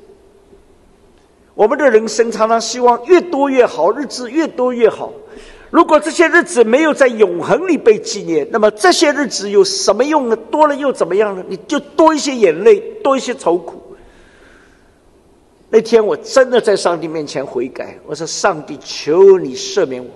[1.55, 5.11] 我们的人生常常希望越多越好，日子越多越好。
[5.71, 10.35] 如果这些日子没有在永恒里被纪念，那么这些日子有什么用呢？
[10.35, 11.43] 多了又怎么样呢？
[11.47, 13.81] 你就多一些眼泪，多一些愁苦。
[15.69, 20.09] 那天我真的在上帝面前悔改，我说：“上帝，求你赦免我，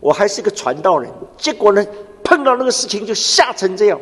[0.00, 1.84] 我还是个传道人。”结果呢，
[2.22, 4.00] 碰到那个事情就吓成这样。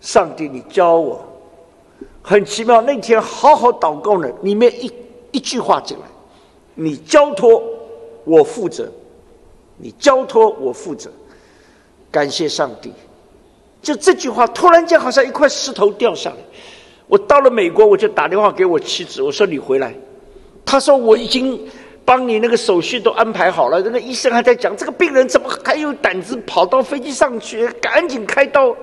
[0.00, 1.27] 上帝，你教我。
[2.28, 4.92] 很奇妙，那天好好祷告呢，里面一
[5.30, 6.04] 一句话进来
[6.76, 7.62] ：“你交托
[8.24, 8.86] 我负责，
[9.78, 11.10] 你交托我负责。”
[12.12, 12.92] 感谢上帝，
[13.80, 16.36] 就这句话，突然间好像一块石头掉下来。
[17.06, 19.94] 我到了美国，我就打电话给我妻子，我说：“你回来。”
[20.66, 21.58] 他说：“我已经
[22.04, 27.66] 帮你那个手续都安排好了。”那个医生还在讲：“这个病人怎么还有胆子跑到飞机上去？
[27.80, 28.76] 赶紧开刀！”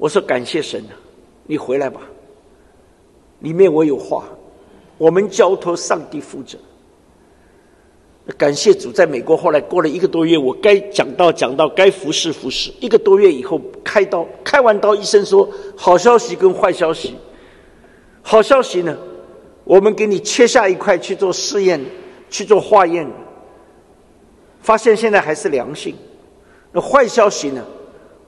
[0.00, 0.96] 我说感谢神啊，
[1.44, 2.00] 你回来吧。
[3.40, 4.24] 里面我有话，
[4.96, 6.56] 我们交托上帝负责。
[8.38, 12.72] 感谢主，在美国后来过了一个多月，我该讲到讲到，该服侍服侍。
[12.80, 15.46] 一个多月以后开刀，开完刀，医生说
[15.76, 17.14] 好消息跟坏消息。
[18.22, 18.96] 好消息呢，
[19.64, 21.78] 我们给你切下一块去做试验，
[22.30, 23.06] 去做化验，
[24.62, 25.94] 发现现在还是良性。
[26.72, 27.62] 那坏消息呢，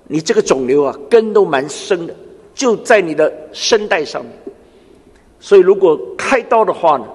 [0.07, 2.15] 你这个肿瘤啊根都蛮深的，
[2.55, 4.33] 就在你的声带上面。
[5.41, 7.07] 所以如果开刀的话呢，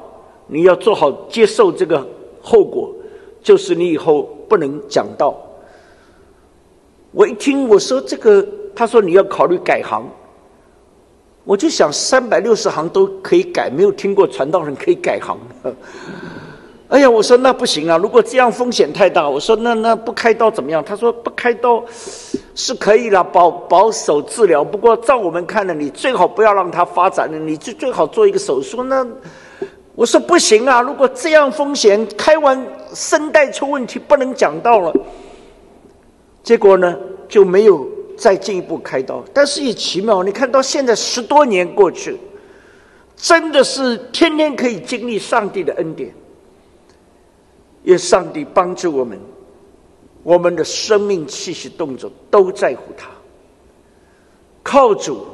[0.48, 2.08] 你要做好接受这个。
[2.40, 2.96] 后果
[3.44, 5.36] 就是你以后不能讲道。
[7.12, 10.10] 我一听我说这个，他说你要考虑改行，
[11.44, 15.76] 我就想三百六十行都可以改，没有听过传道人可以改行的。
[16.90, 17.98] 哎呀，我说那不行啊！
[17.98, 20.82] 如果这样风险太大，我说那那不开刀怎么样？
[20.82, 21.84] 他说不开刀
[22.56, 24.64] 是可以了，保保守治疗。
[24.64, 29.06] 不过照我们看呢，你最好不要让它发展了，你最最好做一个手术那。
[29.96, 30.80] 我说不行啊！
[30.80, 34.94] 如果这样风险，开完声带出问题，不能讲到了。
[36.44, 36.96] 结果呢，
[37.28, 37.86] 就没有
[38.16, 39.22] 再进一步开刀。
[39.34, 42.16] 但是也奇妙，你看到现在十多年过去，
[43.18, 46.14] 真的是天天可以经历上帝的恩典，
[47.88, 49.18] 愿上帝帮助我们，
[50.22, 53.08] 我们的生命气息动作都在乎他，
[54.62, 55.26] 靠主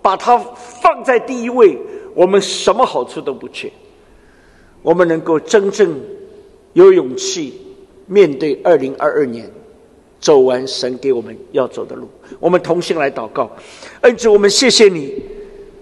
[0.00, 1.78] 把他放在第一位，
[2.14, 3.70] 我们什么好处都不缺。
[4.80, 6.00] 我们能够真正
[6.72, 7.60] 有勇气
[8.06, 9.50] 面对二零二二年，
[10.18, 12.08] 走完神给我们要走的路。
[12.40, 13.50] 我们同心来祷告，
[14.00, 15.22] 恩主，我们谢谢你。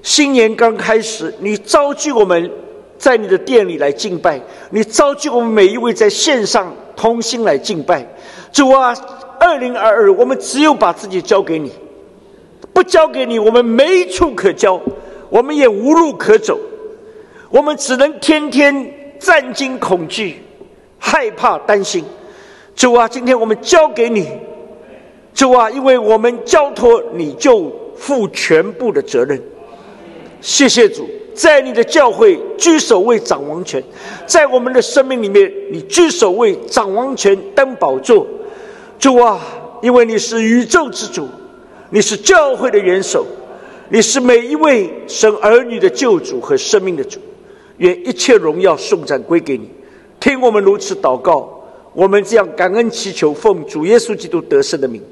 [0.03, 2.51] 新年刚开始，你召集我们
[2.98, 4.40] 在你的店里来敬拜，
[4.70, 8.06] 你召集我们每一位在线上同心来敬拜。
[8.52, 8.94] 主啊，
[9.39, 11.70] 二零二二，我们只有把自己交给你，
[12.73, 14.81] 不交给你，我们没处可交，
[15.28, 16.59] 我们也无路可走。
[17.51, 20.43] 我们只能天天战惊恐惧、
[20.98, 22.05] 害怕担心。
[22.74, 24.28] 主啊，今天我们交给你，
[25.35, 29.40] 主啊，因为我们交托你就负全部的责任。
[30.40, 33.82] 谢谢主，在你的教会居首位掌王权，
[34.26, 38.26] 在我们的生命里面，你居首位掌王权登宝座。
[38.98, 39.38] 主啊，
[39.82, 41.28] 因为你是宇宙之主，
[41.90, 43.26] 你是教会的元首，
[43.90, 47.20] 你是每一位生儿女的救主和生命的主。
[47.76, 49.68] 愿一切荣耀颂赞归给你，
[50.18, 55.02] 听我们如此祷告，我们这样感恩祈求，奉主耶稣基督得胜的名，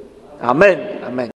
[0.40, 1.33] 阿门，阿门。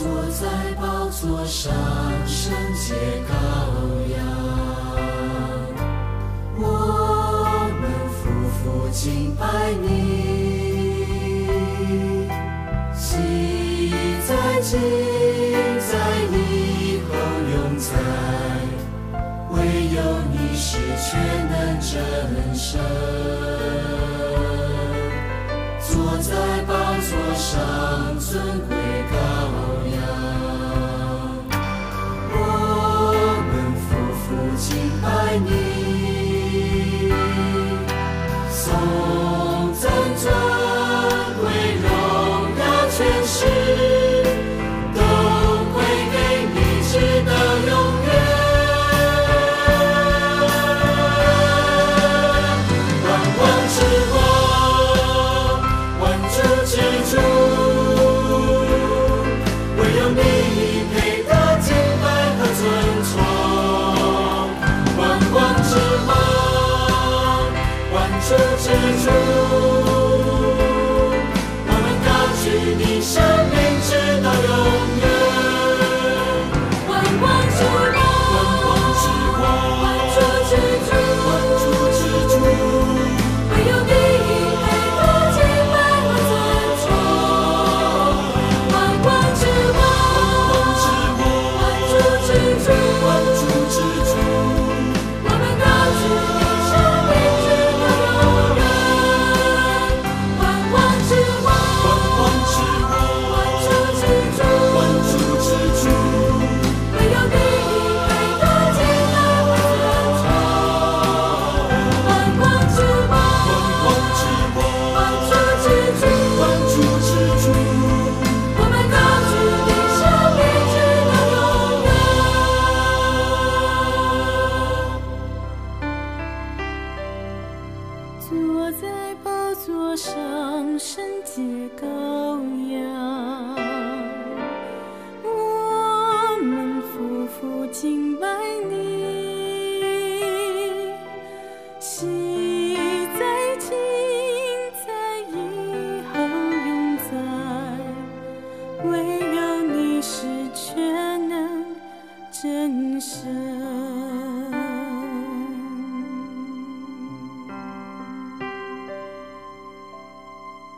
[0.00, 0.46] 坐在
[0.80, 1.70] 宝座上，
[2.26, 2.94] 圣洁
[3.28, 3.34] 高
[4.16, 4.18] 扬，
[6.56, 6.62] 我
[7.78, 8.18] 们夫
[8.48, 9.44] 妇敬拜
[9.82, 9.84] 你，
[12.94, 13.92] 心
[14.26, 14.32] 在，
[14.62, 14.80] 情
[15.78, 15.92] 在，
[16.30, 16.34] 你
[16.80, 17.12] 以后
[17.52, 17.92] 永在，
[19.50, 19.54] 唯
[19.94, 20.00] 有
[20.32, 21.10] 你是全
[21.50, 21.92] 能真
[22.54, 22.80] 神，
[25.78, 26.32] 坐在
[26.66, 26.72] 宝
[27.02, 28.09] 座上。